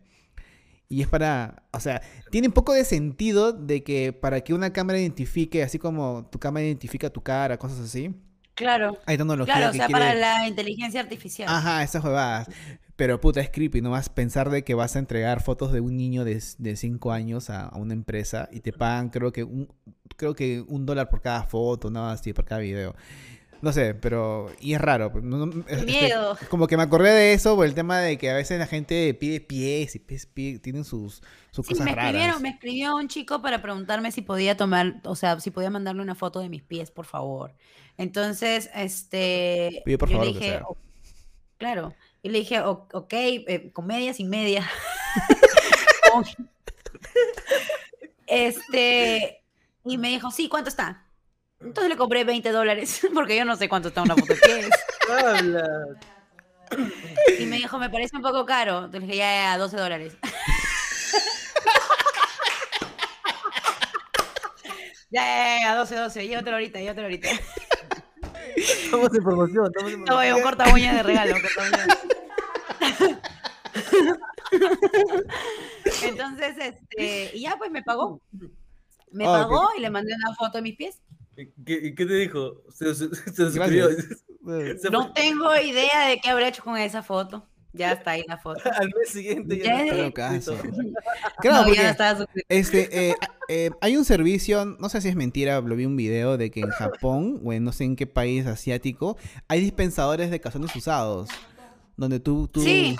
[0.88, 2.02] Y es para, o sea,
[2.32, 6.40] tiene un poco de sentido de que para que una cámara identifique, así como tu
[6.40, 8.16] cámara identifica tu cara, cosas así,
[8.56, 8.98] Claro.
[9.06, 10.02] hay tecnología Claro, o que sea, quiere...
[10.02, 11.48] para la inteligencia artificial.
[11.50, 12.48] Ajá, esas huevadas.
[13.00, 15.80] Pero puta, es creepy, no vas a pensar de que vas a entregar fotos de
[15.80, 16.41] un niño de
[16.76, 19.70] 5 años a, a una empresa y te pagan creo que un
[20.18, 22.93] creo que un dólar por cada foto, nada así, por cada video.
[23.62, 24.47] No sé, pero...
[24.62, 25.12] Y es raro.
[25.12, 26.38] pues, no- no- este, miedo.
[26.50, 29.14] como que me acordé de eso por el tema de que a veces la gente
[29.14, 31.22] pide pies y pies, pie- tienen sus,
[31.52, 32.41] sus Sí, cosas me escribieron, raras.
[32.41, 36.16] me escribió un chico para preguntarme si podía tomar, o sea, si podía mandarle una
[36.16, 37.54] foto de mis pies, por favor.
[37.97, 40.68] Entonces, este, Pide por yo favor le lo que dije, sea.
[40.68, 40.78] "O-
[41.58, 44.70] claro, y le dije, "O- ok, eh, con media, sin media.
[48.28, 49.42] Este,
[49.86, 51.04] y me dijo, sí, ¿cuánto está?
[51.60, 54.70] Entonces le compré 20 dólares, porque yo no sé cuánto está una foto pies.
[55.10, 55.68] Habla.
[57.40, 58.86] Y me dijo, me parece un poco caro.
[58.86, 60.14] Entonces le dije, ya, ya, 12 dólares.
[65.10, 66.28] ya, ya, ya, 12, 12.
[66.28, 67.30] Llévatelo ahorita, llévatelo ahorita.
[68.56, 70.36] Estamos en promoción, estamos en No, promoción.
[70.36, 71.36] un corta uña de regalo.
[76.04, 78.22] Entonces, este, y ya pues me pagó.
[79.12, 81.00] Me Ah, pagó y le mandé una foto de mis pies.
[81.36, 81.47] ¿Qué,
[81.84, 82.64] y qué te dijo?
[82.74, 87.47] Se, se, se No tengo idea de qué habré hecho con esa foto.
[87.74, 88.62] Ya está ahí la foto.
[88.74, 90.78] Al mes siguiente Ya ya no suscrito.
[91.40, 92.46] Claro, no, ya porque no estaba suscrito.
[92.50, 93.16] este, eh,
[93.48, 96.62] eh, hay un servicio, no sé si es mentira, lo vi un video de que
[96.62, 99.18] en Japón o en no sé en qué país asiático
[99.48, 101.30] hay dispensadores de calzones usados.
[101.98, 102.48] Donde tú...
[102.48, 102.62] tú...
[102.62, 102.96] Sí.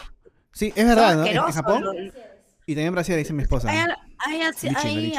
[0.52, 1.26] Sí, es verdad, ¿no?
[1.26, 1.84] En- En Japón.
[1.84, 3.70] lo- Y también Brasil, dice mi esposa.
[3.70, 3.78] Hay,
[4.18, 5.14] hay asi-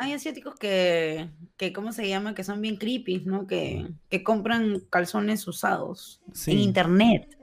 [0.00, 2.34] hay asiáticos que, que, ¿cómo se llama?
[2.34, 3.46] Que son bien creepy, ¿no?
[3.46, 6.52] Que, que compran calzones usados Sí.
[6.52, 7.37] en internet.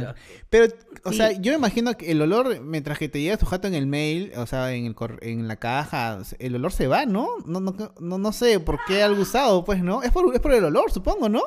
[0.00, 0.14] Claro.
[0.50, 0.66] Pero,
[1.04, 1.16] o Sí.
[1.18, 3.86] sea, yo me imagino que el olor, mientras que te llega tu jato en el
[3.86, 7.28] mail, o sea, en, el cor- en la caja, el olor se va, ¿no?
[7.46, 10.02] No, no, no, no sé por qué algo usado, pues, ¿no?
[10.02, 11.42] Es por, es por el olor, supongo, ¿no?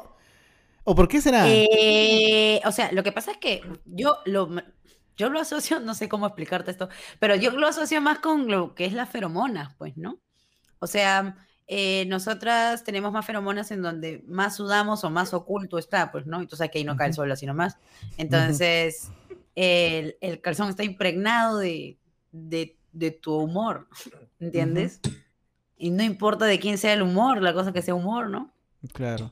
[0.84, 1.46] ¿O por qué será?
[1.48, 4.50] Eh, o sea, lo que pasa es que yo lo,
[5.18, 6.90] yo lo asocio, no sé cómo explicarte esto,
[7.20, 10.20] pero yo lo asocio más con lo que es las feromonas, pues, ¿no?
[10.80, 11.38] O sea,
[11.68, 16.40] eh, nosotras tenemos más feromonas en donde más sudamos o más oculto está, pues, ¿no?
[16.42, 17.78] Entonces ahí no cae el sol así nomás.
[18.18, 19.10] Entonces,
[19.56, 21.98] el, el calzón está impregnado de,
[22.32, 23.88] de, de tu humor,
[24.40, 25.00] ¿entiendes?
[25.78, 28.52] Y no importa de quién sea el humor, la cosa que sea humor, ¿no?
[28.94, 29.32] Claro.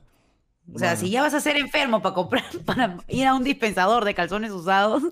[0.74, 4.04] O sea, si ya vas a ser enfermo para comprar, para ir a un dispensador
[4.04, 5.02] de calzones usados.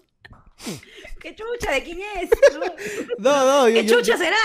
[1.20, 1.72] ¿Qué chucha?
[1.72, 2.30] ¿De quién es?
[3.18, 4.36] No, no, yo, ¿Qué yo- chucha será?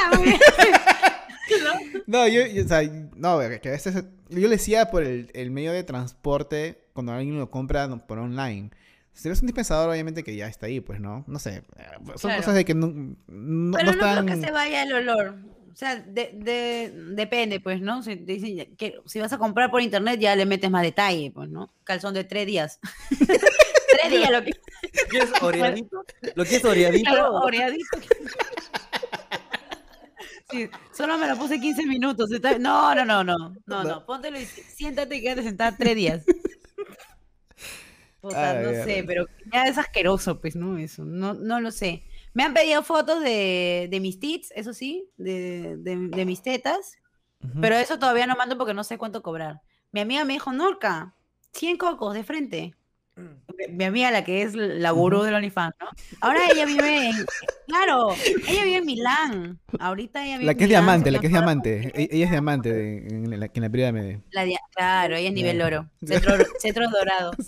[2.08, 2.82] no, yo, yo- o sea,
[3.16, 3.96] no, que a veces,
[4.30, 8.72] yo le decía por el, el medio de transporte, cuando alguien lo compra por online.
[9.14, 11.24] Si ves un dispensador, obviamente que ya está ahí, pues, ¿no?
[11.28, 11.64] No sé,
[12.18, 12.38] son Claro.
[12.38, 12.88] cosas de que no,
[13.28, 14.26] no, Pero no no creo están...
[14.28, 15.36] que se vaya el olor.
[15.72, 18.02] O sea, de, de- depende, pues, ¿no?
[18.04, 21.32] Si, te dicen que, si vas a comprar por internet, ya le metes más detalle,
[21.32, 21.72] pues, ¿no?
[21.84, 22.80] Calzón de tres días.
[23.20, 26.06] tres días lo que ¿Lo quieres oreadito?
[26.36, 27.10] ¿Lo quieres oreadito?
[27.12, 27.98] Claro, oreadito.
[30.50, 32.32] Sí, solo me lo puse 15 minutos.
[32.32, 33.38] está- No, no, no, no.
[33.66, 34.06] No, no.
[34.06, 36.24] Póntelo y siéntate y quédate sentada tres días.
[38.58, 40.78] Ay, no sé, pero ya es asqueroso, pues, ¿no?
[40.78, 42.04] Eso, no, no lo sé.
[42.34, 46.98] Me han pedido fotos de, de mis tits, eso sí, de, de, de mis tetas,
[47.62, 49.62] pero eso todavía no mando porque no sé cuánto cobrar.
[49.92, 51.14] Mi amiga me dijo, Norca,
[51.54, 52.76] 100 cocos de frente.
[53.18, 55.88] Mi- Mi amiga, la que es la gurú del OnlyFans, ¿no?
[56.22, 57.16] Ahora ella vive en.
[57.68, 58.10] Claro,
[58.48, 59.60] ella vive en Milán.
[59.80, 61.92] Ahorita ella vive La en que es Milán, diamante, la que es diamante.
[61.96, 64.22] E- Ella es diamante de- en la, en la pirámide.
[64.32, 65.90] la dia- claro, ella es nivel oro.
[66.06, 67.32] Cetro, cetro dorado.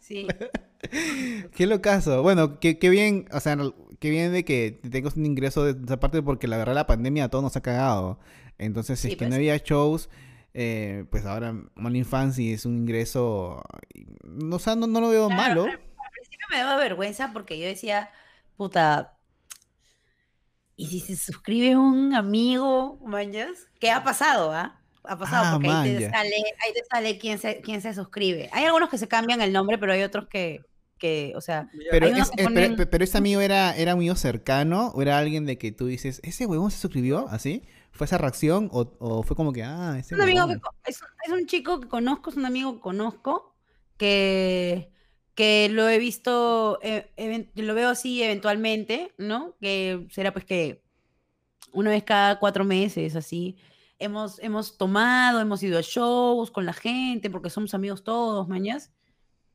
[0.00, 0.26] Sí.
[1.54, 2.22] Qué locazo.
[2.22, 3.56] Bueno, qué, qué bien, o sea,
[4.00, 7.24] qué bien de que tengas un ingreso de esa parte porque la verdad la pandemia
[7.24, 8.18] a todos nos ha cagado.
[8.58, 9.36] Entonces, si Sí, es que no pues.
[9.38, 10.10] había shows,
[10.54, 13.62] eh, pues ahora OnlyFans sí es un ingreso,
[14.24, 15.64] no, o sea, no, no lo veo Claro, malo.
[15.64, 18.10] Al principio me daba vergüenza porque yo decía,
[18.56, 19.16] puta.
[20.76, 23.68] ¿Y si se suscribe un amigo, mañas?
[23.78, 24.80] ¿Qué ha pasado, ah?
[25.04, 26.34] Ha pasado Ah, porque ahí te sale,
[26.64, 28.48] ahí te sale quién se, quién se suscribe.
[28.52, 30.60] Hay algunos que se cambian el nombre, pero hay otros que,
[31.02, 34.14] que o sea, Pero, es- que eh, pero, pero ese amigo era, era un amigo
[34.14, 37.26] cercano o era alguien de que tú dices, ¿ese huevón se suscribió?
[37.28, 37.62] ¿Así?
[37.90, 38.68] ¿Fue esa reacción?
[38.72, 40.60] ¿O, o fue como que, ah, ese Es un amigo que huevón"?
[40.60, 43.54] co- es, es un chico que conozco, es un amigo que conozco,
[43.98, 44.92] que,
[45.34, 47.10] que lo he visto, eh,
[47.56, 49.56] lo veo así eventualmente, ¿no?
[49.60, 50.82] Que será pues que
[51.72, 53.56] una vez cada cuatro meses, así.
[53.98, 58.92] Hemos, hemos tomado, hemos ido a shows con la gente, porque somos amigos todos, mañas.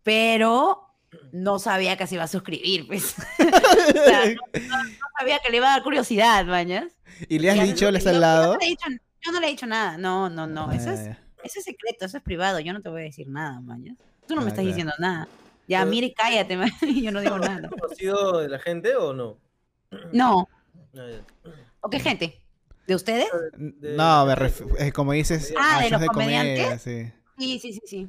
[0.04, 0.87] Pero
[1.32, 3.16] no sabía que se iba a suscribir, pues.
[3.40, 4.90] O sea, no, no- no
[5.20, 6.86] sabía que le iba a dar curiosidad, mañas.
[7.28, 8.54] ¿Y le has Ya, dicho, le has yo- yo hablado?
[8.54, 8.90] no le he dicho-
[9.26, 10.72] Yo no le he dicho nada, no, no, no.
[10.72, 11.20] Eso Ah, es, ya.
[11.44, 13.98] eso es secreto, eso es privado, yo no te voy a decir nada, mañas.
[14.28, 14.68] Tú no Ah, me estás claro.
[14.68, 15.28] diciendo nada.
[15.68, 16.70] Ya, Pero- mire, cállate, man,
[17.04, 17.68] yo no digo nada.
[17.70, 19.38] conocido de la gente o no?
[20.14, 20.48] No,
[20.98, 21.22] Ah.
[21.82, 22.42] ¿o qué gente?
[22.88, 23.28] ¿De ustedes?
[23.58, 26.82] De- No, me ref- eh, como dices, Ah, ¿de los comedia, comediantes?
[26.82, 27.12] sí.
[27.38, 28.08] Sí, sí, sí, sí.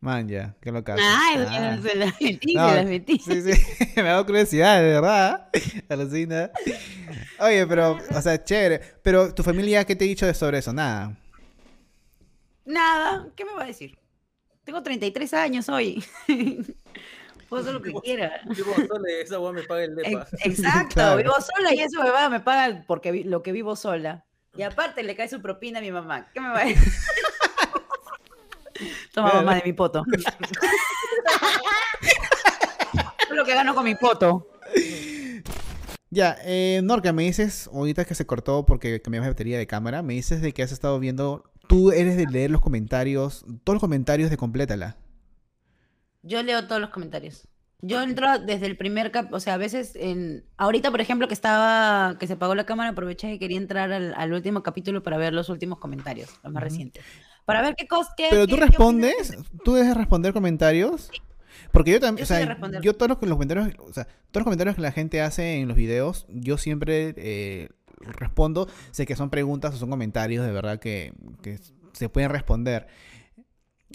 [0.00, 1.02] Man, ya, qué locazo.
[1.04, 1.78] Ay, Ah.
[1.82, 3.18] se las metí, No, se las metí.
[3.18, 3.62] Sí, sí,
[3.96, 5.48] me ha dado curiosidad, de verdad.
[5.90, 6.50] Alucina.
[7.38, 8.80] Oye, pero, o sea, chévere.
[9.02, 10.72] Pero tu familia, ¿qué te ha dicho de sobre eso?
[10.72, 11.16] Nada.
[12.64, 13.98] Nada, ¿qué me va a decir?
[14.64, 16.02] Tengo 33 años hoy.
[17.48, 18.40] Puedo hacer lo que quiera.
[18.46, 20.26] Vivo sola y esa weá me paga el depa.
[20.44, 21.16] Ex- Exacto, Claro.
[21.16, 24.24] vivo sola y eso me paga porque vi- lo que vivo sola.
[24.56, 26.28] Y aparte le cae su propina a mi mamá.
[26.32, 26.92] ¿Qué me va a decir?
[29.12, 30.02] Toma mamá de mi poto.
[33.30, 34.48] Es lo que gano con mi poto.
[36.10, 40.02] Ya, eh, Norca, me dices, ahorita que se cortó porque cambiamos de batería de cámara,
[40.02, 43.80] me dices de que has estado viendo, tú eres de leer los comentarios, todos los
[43.80, 44.96] comentarios de Complétala.
[46.22, 47.46] Yo leo todos los comentarios.
[47.82, 51.34] Yo entro desde el primer cap, o sea, a veces en ahorita, por ejemplo, que
[51.34, 55.16] estaba que se apagó la cámara, aproveché y quería entrar al, al último capítulo para
[55.16, 57.04] ver los últimos comentarios, los más recientes.
[57.50, 61.10] Para ver qué cosas Pero tú respondes, tú dejas responder comentarios.
[61.72, 64.44] Porque yo también, Yo o sea, yo todos los, los comentarios, o sea, todos los
[64.44, 67.68] comentarios que la gente hace en los videos, yo siempre eh,
[68.00, 68.68] respondo.
[68.90, 71.58] Sé que son preguntas o son comentarios de verdad que, que
[71.92, 72.88] se pueden responder.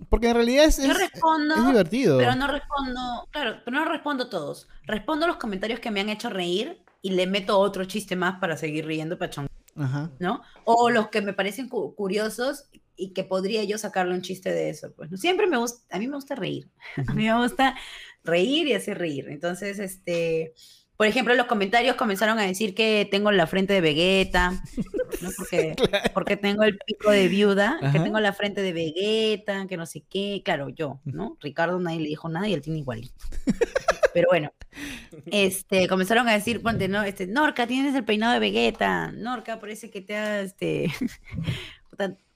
[0.09, 2.17] Porque en realidad es, Yo es- respondo, es divertido.
[2.17, 4.67] pero no respondo, claro, pero no respondo todos.
[4.85, 8.57] Respondo los comentarios que me han hecho reír y le meto otro chiste más para
[8.57, 9.47] seguir riendo, pachón,
[9.77, 10.11] Ajá.
[10.19, 10.41] ¿no?
[10.65, 12.65] O los que me parecen cu- curiosos
[12.95, 14.93] y que podría yo sacarle un chiste de eso.
[14.95, 15.17] Pues ¿no?
[15.17, 16.69] siempre me gusta, a mí me gusta reír.
[17.07, 17.75] A mí me gusta
[18.23, 19.27] reír y hacer reír.
[19.29, 20.53] Entonces, este,
[20.97, 24.51] por ejemplo, los comentarios comenzaron a decir que tengo la frente de Vegeta,
[25.21, 25.29] ¿no?
[25.37, 25.75] Porque,
[26.13, 30.03] porque tengo el pico de viuda, que tengo la frente de Vegeta, que no sé
[30.09, 30.41] qué.
[30.45, 31.37] Claro, yo, ¿no?
[31.41, 33.25] Ricardo nadie le dijo nada y él tiene igualito.
[34.13, 34.53] Pero bueno,
[35.25, 37.03] este, comenzaron a decir, ponte, ¿no?
[37.03, 39.11] Este, Norca, tienes el peinado de Vegeta.
[39.11, 40.89] Norca, parece que te ha, este,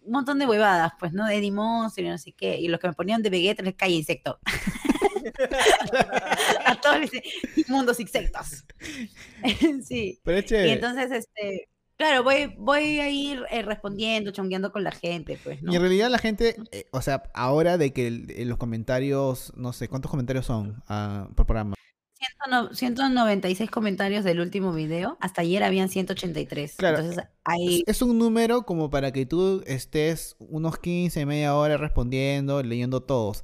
[0.01, 1.25] un montón de huevadas, pues, ¿no?
[1.25, 2.57] De Eddie Monster y no sé qué.
[2.57, 4.39] Y los que me ponían de Vegeta les cae insecto.
[6.65, 8.65] a todos les mundos insectos.
[9.85, 10.19] sí.
[10.23, 14.91] Pero es Y entonces, este, claro, voy, voy a ir eh, respondiendo, chongueando con la
[14.91, 15.71] gente, pues, ¿no?
[15.71, 19.53] Y en realidad la gente, eh, o sea, ahora de que el- en los comentarios,
[19.55, 21.75] no sé, ¿cuántos comentarios son ah, por programa?
[22.19, 25.17] 109 196 comentarios del último video.
[25.21, 26.75] Hasta ayer habían 183.
[26.75, 27.83] Claro, Entonces, Es, ahí.
[27.87, 33.43] es un número como para que tú estés unos 15, media hora respondiendo, leyendo todos.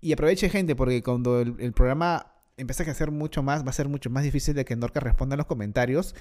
[0.00, 3.72] Y aproveche gente, porque cuando el, el programa empieza a crecer mucho más, va a
[3.72, 6.14] ser mucho más difícil de que Norca responda en los comentarios.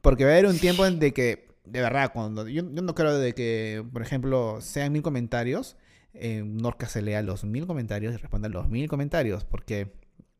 [0.00, 2.94] Porque va a haber un tiempo en de que, de verdad, cuando yo, yo no
[2.94, 5.76] creo de que, por ejemplo, sean mil comentarios,
[6.14, 9.44] eh, Norca se lea los mil comentarios y responda los mil comentarios.
[9.44, 9.92] Porque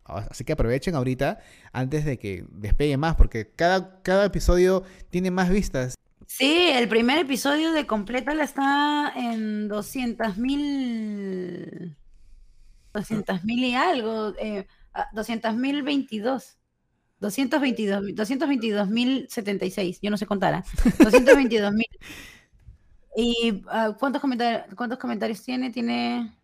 [0.07, 1.39] Así que aprovechen ahorita
[1.73, 5.95] antes de que despegue más, porque cada, cada episodio tiene más vistas.
[6.27, 11.97] Sí, el primer episodio de Completa la está en 200 mil.
[12.93, 14.35] 200 mil y algo.
[14.39, 14.67] Eh,
[15.13, 16.59] 200 mil 22.
[17.21, 20.01] 222 222 mil 76.
[20.03, 20.55] Yo no sé contar.
[20.55, 20.65] ¿ah?
[20.99, 21.87] 222 mil.
[23.17, 25.71] ¿Y ah, ¿cuántos, comentarios, cuántos comentarios tiene?
[25.71, 26.36] Tiene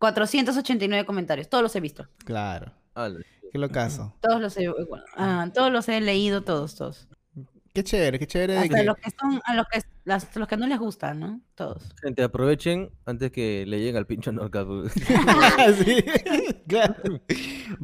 [0.00, 1.48] 489 comentarios.
[1.48, 2.08] Todos los he visto.
[2.24, 2.72] Claro.
[2.94, 3.20] Ala.
[3.52, 4.14] Qué locazo.
[4.20, 7.06] Todos los he, bueno, ah, todos los he leído, todos, todos.
[7.72, 8.84] Qué chévere, qué chévere de Hasta que...
[8.84, 11.40] los que son, a los que, las- los que no les gustan, ¿no?
[11.54, 11.94] Todos.
[12.02, 14.64] Gente, aprovechen antes que le lleguen al pincho Norca.
[15.84, 16.02] Sí,
[16.66, 16.94] claro.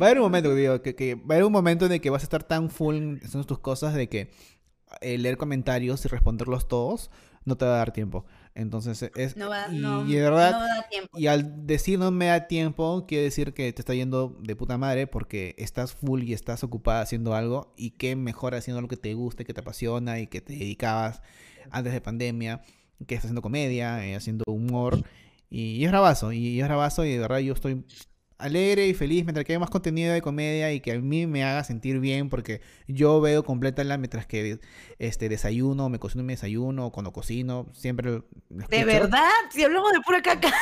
[0.01, 2.01] Va a haber un momento, digo, que, que va a haber un momento en el
[2.01, 4.33] que vas a estar tan full haciendo tus cosas de que
[5.03, 7.11] eh, leer comentarios y responderlos todos
[7.45, 8.27] no te va a dar tiempo.
[8.57, 9.37] Entonces, es...
[9.37, 11.19] No va, y, no, de verdad, no da tiempo.
[11.19, 14.79] Y al decir no me da tiempo, quiere decir que te está yendo de puta
[14.79, 18.97] madre porque estás full y estás ocupada haciendo algo y qué mejor haciendo lo que
[18.97, 21.21] te guste, que te apasiona y que te dedicabas
[21.71, 22.63] antes de pandemia,
[23.07, 25.05] que estás haciendo comedia, eh, haciendo humor
[25.51, 27.85] y, y es bravazo, y, y es bravazo y de verdad yo estoy
[28.39, 31.45] alegre y feliz mientras que haya más contenido de comedia y que a mí me
[31.45, 34.59] haga sentir bien porque yo veo completa la mientras que
[34.99, 39.30] este desayuno, me cocino mi desayuno, cuando cocino, siempre ¿De verdad?
[39.51, 40.53] Si hablamos de pura caca.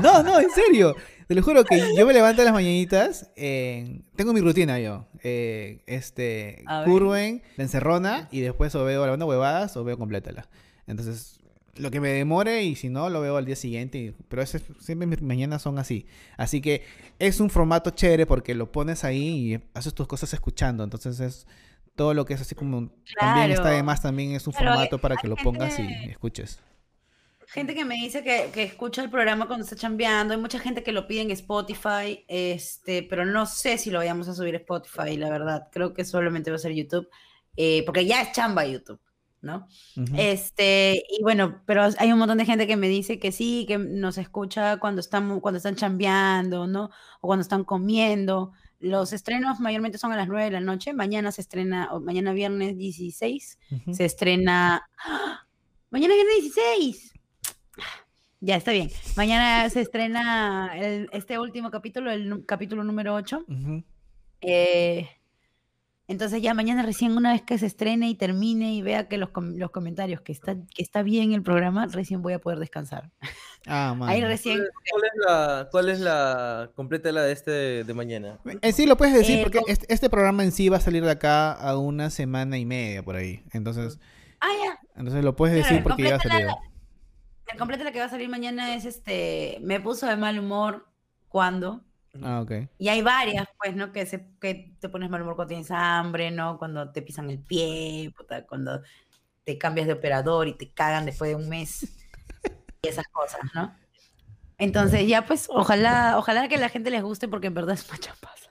[0.00, 0.94] No, no, en serio.
[1.26, 3.30] Te lo juro que yo me levanto a las mañanitas.
[3.36, 5.06] eh, tengo mi rutina yo.
[5.22, 10.48] eh, este, curven, la encerrona y después o veo la banda huevadas o veo complétala.
[10.86, 11.40] Entonces,
[11.78, 13.98] lo que me demore y si no, lo veo al día siguiente.
[13.98, 16.06] y- pero ese- siempre mis mañanas son así.
[16.36, 16.82] Así que
[17.18, 20.84] es un formato chévere porque lo pones ahí y haces tus cosas escuchando.
[20.84, 21.46] Entonces, es
[21.94, 22.90] todo lo que es así como.
[23.18, 23.84] También está de Claro.
[23.84, 26.58] más, también es un Claro, formato para que lo pongas y gente- escuches.
[27.48, 30.34] Gente que me dice que, que escucha el programa cuando está chambeando.
[30.34, 34.26] Hay mucha gente que lo pide en Spotify, este, pero no sé si lo vayamos
[34.28, 35.68] a subir a Spotify, la verdad.
[35.70, 37.08] Creo que solamente va a ser YouTube,
[37.56, 38.98] eh, porque ya es chamba YouTube,
[39.46, 39.66] ¿no?
[39.96, 40.14] Ujú.
[40.18, 43.78] Este, y bueno, pero hay un montón de gente que me dice que sí, que
[43.78, 46.90] nos escucha cuando estamos, cuando están chambeando, ¿no?
[47.22, 48.52] O cuando están comiendo.
[48.78, 50.92] Los estrenos mayormente son a las 9 de la noche.
[50.92, 53.94] Mañana se estrena, o mañana viernes 16, Ujú.
[53.94, 54.86] se estrena.
[55.02, 55.46] ¡Ah!
[55.90, 57.12] Mañana viernes 16.
[58.40, 58.90] Ya, está bien.
[59.16, 63.44] Mañana se estrena el- este último capítulo, el capítulo número 8.
[63.48, 63.82] Ujú.
[64.42, 65.08] Eh,
[66.08, 69.30] entonces ya mañana recién una vez que se estrene y termine y vea que los,
[69.30, 73.10] com- los comentarios que está, que está bien el programa, recién voy a poder descansar.
[73.66, 74.28] Ah, Ahí mano.
[74.28, 74.58] recién.
[74.90, 78.38] ¿Cuál es la, cuál es la completa la de este de mañana?
[78.62, 80.80] En sí lo puedes decir Eh, porque con- este, este programa en sí va a
[80.80, 83.42] salir de acá a una semana y media por ahí.
[83.52, 83.98] Entonces,
[84.40, 84.78] Ah, ya.
[84.96, 86.56] entonces lo puedes decir porque ya ha completa salido.
[87.52, 89.58] El completo la que va a salir mañana es este.
[89.62, 90.86] Me puso de mal humor
[91.28, 91.82] cuando.
[92.22, 92.52] Ah, ok.
[92.78, 93.92] Y hay varias, pues, ¿no?
[93.92, 96.58] Que, se, que te pones mal humor cuando tienes hambre, ¿no?
[96.58, 98.82] Cuando te pisan el pie, puta, cuando
[99.44, 101.86] te cambias de operador y te cagan después de un mes.
[102.82, 103.74] Y esas cosas, ¿no?
[104.58, 107.98] Entonces, ya pues, ojalá, ojalá que la gente les guste porque en verdad es una
[107.98, 108.50] chambaza.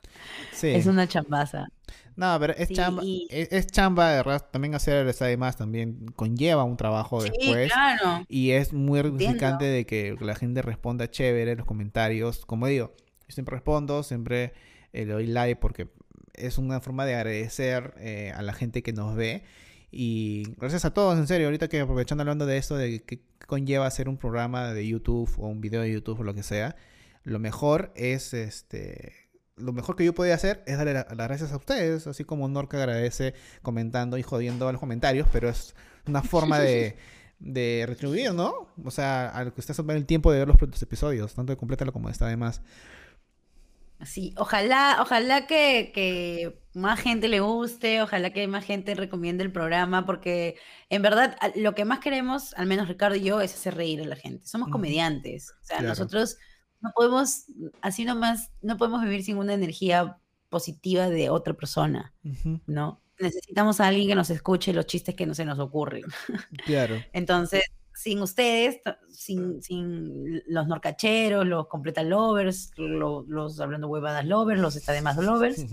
[0.52, 0.68] Sí.
[0.70, 1.68] Es una chambaza.
[2.16, 6.06] No, pero es Sí, chamba, es, es chamba, de verdad, también hacer el además también
[6.16, 7.72] conlleva un trabajo Sí, después.
[7.72, 8.26] claro.
[8.30, 12.46] Y es muy gratificante de que la gente responda chévere en los comentarios.
[12.46, 12.94] Como digo,
[13.28, 14.54] yo siempre respondo, siempre
[14.94, 15.88] eh, le doy like porque
[16.34, 19.44] es una forma de agradecer eh, a la gente que nos ve.
[19.92, 23.86] Y gracias a todos, en serio, ahorita que aprovechando hablando de esto, de qué conlleva
[23.88, 26.76] hacer un programa de YouTube o un video de YouTube o lo que sea,
[27.24, 29.14] lo mejor es este
[29.58, 32.46] lo mejor que yo podía hacer es darle la- las gracias a ustedes, así como
[32.50, 35.76] Norca agradece comentando y jodiendo a los comentarios, pero es
[36.08, 36.98] una forma de,
[37.40, 38.68] de retribuir, ¿no?
[38.84, 41.58] O sea, al que ustedes tomen el tiempo de ver los, los episodios, tanto de
[41.58, 42.62] complétalo como de esta además.
[44.04, 49.52] Sí, ojalá, ojalá que, que más gente le guste, ojalá que más gente recomiende el
[49.52, 50.58] programa, porque
[50.90, 54.06] en verdad lo que más queremos, al menos Ricardo y yo, es hacer reír a
[54.06, 54.46] la gente.
[54.46, 55.90] Somos comediantes, o sea, Claro.
[55.90, 56.38] nosotros
[56.82, 57.46] no podemos,
[57.82, 60.18] así nomás, no podemos vivir sin una energía
[60.50, 62.14] positiva de otra persona,
[62.68, 63.02] ¿no?
[63.18, 66.04] Necesitamos a alguien que nos escuche los chistes que no se nos ocurren.
[66.66, 66.96] Claro.
[67.14, 67.64] Entonces,
[67.96, 68.80] sin ustedes,
[69.10, 75.02] sin, sin los norcacheros, los completa lovers, lo- los hablando huevadas lovers, los está de
[75.02, 75.66] más lovers,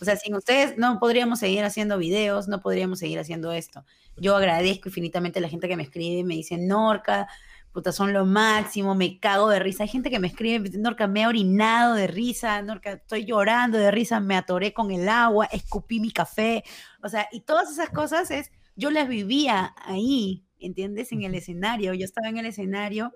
[0.00, 3.84] o sea, sin ustedes no podríamos seguir haciendo videos, no podríamos seguir haciendo esto.
[4.16, 7.26] Yo agradezco infinitamente a la gente que me escribe, me dice, Norca,
[7.72, 9.82] puta, son lo máximo, me cago de risa.
[9.82, 13.90] Hay gente que me escribe, Norca, me he orinado de risa, Norca, estoy llorando de
[13.90, 16.62] risa, me atoré con el agua, escupí mi café.
[17.02, 21.12] O sea, y todas esas cosas es, yo las vivía ahí, ¿entiendes?
[21.12, 21.94] En el escenario.
[21.94, 23.12] Yo estaba en el escenario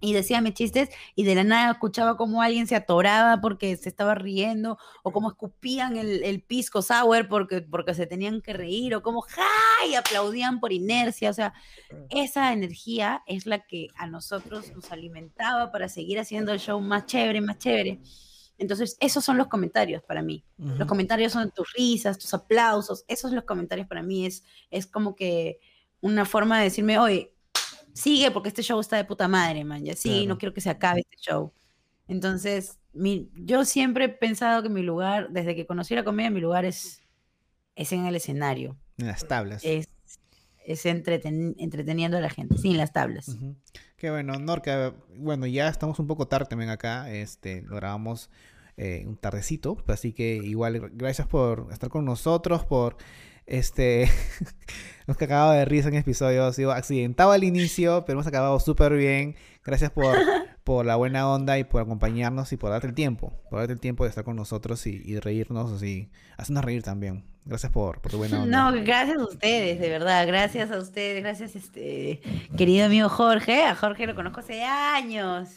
[0.00, 3.88] y decía mis chistes y de la nada escuchaba como alguien se atoraba porque se
[3.88, 8.94] estaba riendo o como escupían el, el pisco sour porque, porque se tenían que reír
[8.94, 9.86] o como ¡ja!
[9.88, 11.30] y aplaudían por inercia.
[11.30, 11.54] O sea,
[12.10, 17.06] esa energía es la que a nosotros nos alimentaba para seguir haciendo el show más
[17.06, 18.00] chévere, más chévere.
[18.56, 20.44] Entonces, esos son los comentarios para mí.
[20.58, 23.04] Los comentarios son tus risas, tus aplausos.
[23.08, 24.26] Esos son los comentarios para mí.
[24.26, 25.58] Es, es como que
[26.04, 27.32] una forma de decirme, oye,
[27.94, 29.84] sigue porque este show está de puta madre, man.
[29.84, 30.26] Ya sí, Claro.
[30.28, 31.52] no quiero que se acabe este show.
[32.08, 36.40] Entonces, mi, yo siempre he pensado que mi lugar, desde que conocí la comedia, mi
[36.40, 37.00] lugar es,
[37.74, 38.76] es en el escenario.
[38.98, 39.64] En las tablas.
[39.64, 39.88] Es,
[40.66, 43.28] es entreten- entreteniendo a la gente, sin las tablas.
[43.28, 43.54] Ujú.
[43.96, 44.94] Qué bueno, Norca.
[45.16, 47.10] Bueno, ya estamos un poco tarde también acá.
[47.10, 48.28] Este, lo grabamos
[48.76, 49.78] eh, un tardecito.
[49.86, 52.96] Así que igual, gr- gracias por estar con nosotros, por
[53.46, 54.10] este.
[55.06, 56.46] Nos que acabado de risa en episodio.
[56.46, 59.36] Ha sido accidentado al inicio, pero hemos acabado súper bien.
[59.62, 60.16] Gracias por,
[60.64, 63.32] por la buena onda y por acompañarnos y por darte el tiempo.
[63.50, 66.10] Por darte el tiempo de estar con nosotros y, y reírnos así.
[66.38, 67.24] Hacernos reír también.
[67.44, 68.70] Gracias por, por tu buena onda.
[68.70, 72.22] No, gracias a ustedes, de verdad, gracias a ustedes, gracias este
[72.56, 75.50] querido amigo Jorge, a Jorge lo conozco hace años.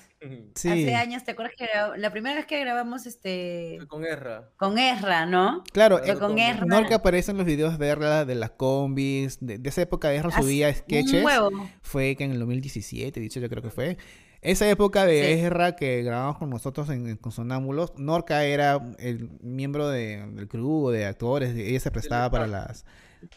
[0.56, 0.70] Sí.
[0.70, 4.50] Hace años, ¿te acuerdas que la primera vez que grabamos este Con guerra.
[4.58, 5.64] con Ezra, ¿no?
[5.72, 6.66] Claro, Yo eh, con Ezra.
[6.66, 10.18] Norca aparece en los videos de Erla, de las combis, de, de esa época de
[10.20, 11.24] Hace subía sketches.
[11.24, 11.70] Un.
[11.84, 13.98] Fue que en el 2017, 18 creo que fue.
[14.42, 15.42] Esa época de Sí.
[15.46, 20.48] Ezra que grabamos con nosotros en, en- con Sonámbulos, Norca era el miembro de- del
[20.48, 22.86] crew de actores, ella se prestaba para las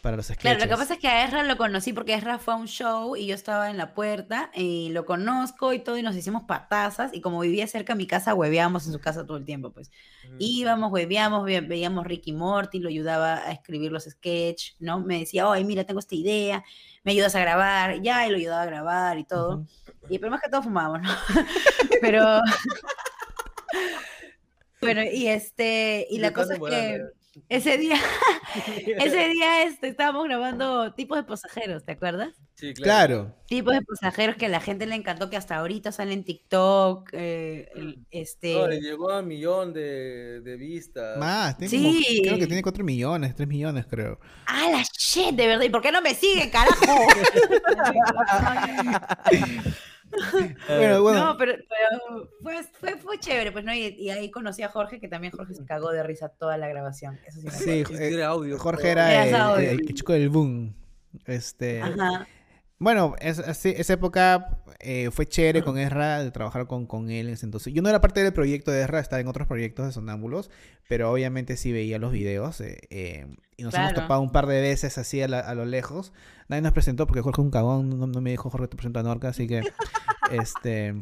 [0.01, 0.41] para los sketches.
[0.41, 2.67] Claro, lo que pasa es que a Ezra lo conocí porque Ezra fue a un
[2.67, 6.43] show y yo estaba en la puerta y lo conozco y todo y nos hicimos
[6.43, 9.71] patazas y como vivía cerca de mi casa, hueveábamos en su casa todo el tiempo,
[9.71, 9.91] pues.
[10.39, 14.99] Íbamos, hueveábamos, ve- veíamos Ricky Morty, lo ayudaba a escribir los sketches, ¿no?
[14.99, 16.63] Me decía, oye, mira, tengo esta idea,
[17.03, 19.55] me ayudas a grabar, ya, y lo ayudaba a grabar y todo.
[19.57, 19.67] Ujú.
[20.09, 21.09] Y pero más que todo fumábamos, ¿no?
[22.01, 22.39] Pero...
[24.81, 27.03] Bueno, y este, y la cosa es que
[27.49, 27.95] ese día,
[28.97, 32.35] ese día este, estábamos grabando tipos de pasajeros, ¿te acuerdas?
[32.55, 32.83] Sí, claro.
[33.23, 36.23] Claro, Tipos de pasajeros que a la gente le encantó, que hasta ahorita salen en
[36.25, 38.53] TikTok, eh, el- este...
[38.55, 41.17] No, le llegó a un millón de, de vistas.
[41.17, 42.21] más, tiene como- Sí.
[42.23, 44.19] creo que tiene 4 millones, 3 millones creo.
[44.45, 45.35] ¡Ah, la shit!
[45.35, 46.81] De verdad, ¿y por qué no me siguen, carajo?
[50.67, 53.73] Bueno, bueno, No, pero, pero fue, fue, fue chévere, pues, ¿no?
[53.73, 56.67] Y, y ahí conocí a Jorge, que también Jorge se cagó de risa toda la
[56.67, 57.19] grabación.
[57.25, 58.57] Eso sí me sí, eh, tiene audio.
[58.59, 60.73] Jorge era el, el- el chico del boom.
[61.25, 62.27] Este, Ajá.
[62.83, 67.27] Bueno, es, así- esa época eh, fue chévere con Ezra, de trabajar con, con él
[67.27, 67.71] en ese entonces.
[67.73, 70.49] Yo no era parte del proyecto de Ezra, estaba en otros proyectos de Sonámbulos,
[70.89, 74.01] pero obviamente sí veía los videos eh, eh, y nos hemos Claro.
[74.01, 76.11] topado un par de veces así a, la- a lo lejos.
[76.47, 78.99] Nadie nos presentó porque Jorge es un cagón, no, no me dijo Jorge te presento
[78.99, 79.61] a Norca, así que
[80.31, 80.95] este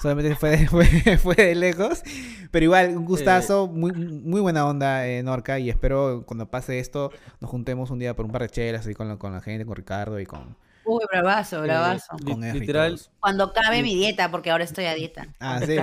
[0.00, 0.86] solamente fue de, fue,
[1.18, 2.02] fue de lejos.
[2.50, 7.10] Pero igual, un gustazo, muy, muy buena onda eh, Norca y espero cuando pase esto
[7.40, 9.66] nos juntemos un día por un par de chelas así con la, con la gente,
[9.66, 10.56] con Ricardo y con...
[10.90, 12.16] Uy, bravazo, bravazo.
[12.24, 13.00] Con R y literal.
[13.20, 15.28] Cuando cabe mi dieta, porque ahora estoy a dieta.
[15.38, 15.76] Ah, sí.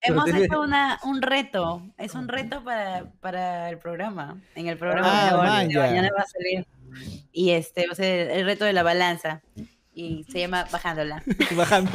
[0.00, 1.82] Hemos hecho una, un reto.
[1.96, 4.40] Es un reto para, para el programa.
[4.56, 6.66] En el programa Ah, de, mañana va a salir.
[7.30, 9.42] Y este va a ser el reto de la balanza.
[9.94, 11.22] Y se llama Bajándola.
[11.56, 11.92] Bajando.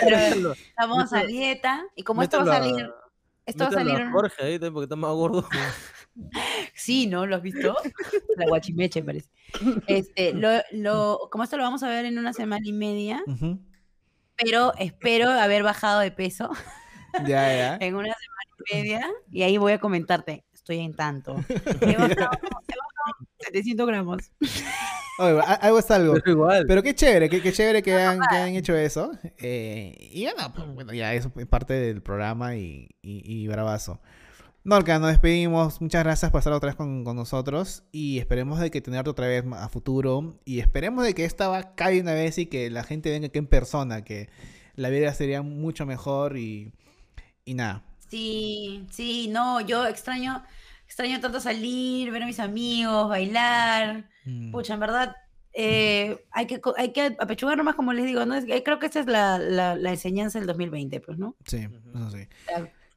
[0.00, 1.84] Pero estamos a dieta.
[1.96, 2.90] Y como esto va a salir.
[3.44, 4.10] Esto va a salir.
[4.10, 5.46] Jorge ahí porque está más gordo.
[6.74, 7.26] Sí, ¿no?
[7.26, 7.74] ¿Lo has visto?
[8.36, 9.28] La guachimeche parece.
[9.86, 13.60] Este, lo, lo, como esto lo vamos a ver en una semana y media, Ujú.
[14.36, 16.50] pero espero haber bajado de peso
[17.26, 17.76] Ya, ya.
[17.80, 20.44] en una semana y media y ahí voy a comentarte.
[20.52, 21.36] Estoy en tanto.
[21.82, 24.32] He bajado, he bajado 700 gramos.
[25.18, 26.14] Oye, algo es algo.
[26.14, 26.64] Pero igual.
[26.66, 29.12] Pero qué chévere, qué, qué chévere que han, que han hecho eso.
[29.38, 34.00] Eh, y bueno, pues, bueno, ya eso es parte del programa y, y, y bravazo.
[34.64, 35.80] Norca, nos despedimos.
[35.82, 37.84] Muchas gracias por estar otra vez con, con nosotros.
[37.92, 40.38] Y esperemos de que tenerte otra vez a futuro.
[40.46, 43.38] Y esperemos de que esta va cae una vez y que la gente venga aquí
[43.38, 44.04] en persona.
[44.04, 44.30] Que
[44.74, 46.72] la vida sería mucho mejor y,
[47.44, 47.82] y nada.
[48.08, 50.42] Sí, sí, no, yo extraño,
[50.86, 54.08] extraño tanto salir, ver a mis amigos, bailar.
[54.24, 54.50] Mm.
[54.50, 55.16] Pucha, en verdad,
[55.52, 58.34] eh, hay que, hay que apechugar nomás, como les digo, ¿no?
[58.34, 61.36] Es- creo que esa es la, la, la enseñanza del 2020, pues, ¿no?
[61.44, 62.28] Sí, eso sí.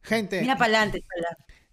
[0.04, 0.40] Gente.
[0.40, 1.04] Mira para adelante,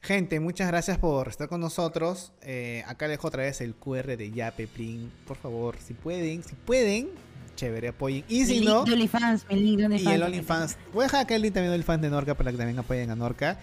[0.04, 2.30] Gente, muchas gracias por estar con nosotros.
[2.42, 5.10] Eh, acá les dejo otra vez el QR de Yape, Plin.
[5.26, 7.08] Por favor, si pueden, si pueden,
[7.56, 8.22] chévere, apoyen.
[8.28, 10.76] Y si mi no, link OnlyFans, mi link y el OnlyFans.
[10.92, 13.16] Voy a dejar acá el link también OnlyFans de Norca para que también apoyen a
[13.16, 13.58] Norca.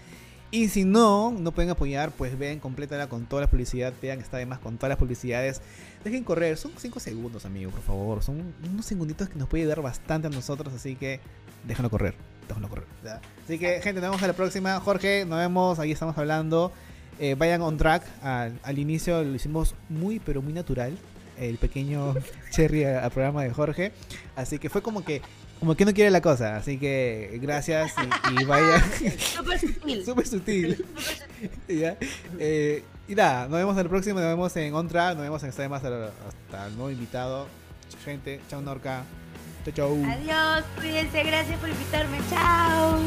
[0.50, 3.94] Y si no, no pueden apoyar, pues vean, complétala con toda la publicidad.
[4.02, 5.62] Vean, está además con todas las publicidades.
[6.04, 8.24] Dejen correr, son 5 segundos, amigos, por favor.
[8.24, 11.20] Son unos segunditos que nos puede ayudar bastante a nosotros, así que
[11.68, 12.16] déjenlo correr.
[12.56, 12.86] Correr.
[13.04, 13.22] ¿ya?
[13.44, 14.80] Así que, gente, nos vemos a la próxima.
[14.80, 16.72] Jorge, nos vemos, ahí estamos hablando.
[17.20, 18.04] Eh, vayan on track.
[18.24, 20.98] Al, al inicio lo hicimos muy, pero muy natural.
[21.40, 22.16] El pequeño
[22.52, 23.92] cherry al al programa de Jorge.
[24.36, 25.22] Así que fue como que
[25.62, 26.58] como que no quiere la cosa.
[26.58, 27.94] Así que gracias
[28.32, 28.82] y, y vayan.
[29.20, 30.06] Súper sutil.
[30.06, 30.86] Súper sutil.
[31.68, 31.98] ¿Ya?
[32.40, 35.44] Eh, y nada, nos vemos en el próximo, nos vemos en On Track, nos vemos
[35.44, 37.48] en Más hasta, hasta el nuevo invitado.
[38.04, 39.04] Gente, chao Norca.
[39.62, 40.12] Este, chao, chao.
[40.12, 42.18] Adiós, cuídense, gracias por invitarme.
[42.32, 43.00] Chao.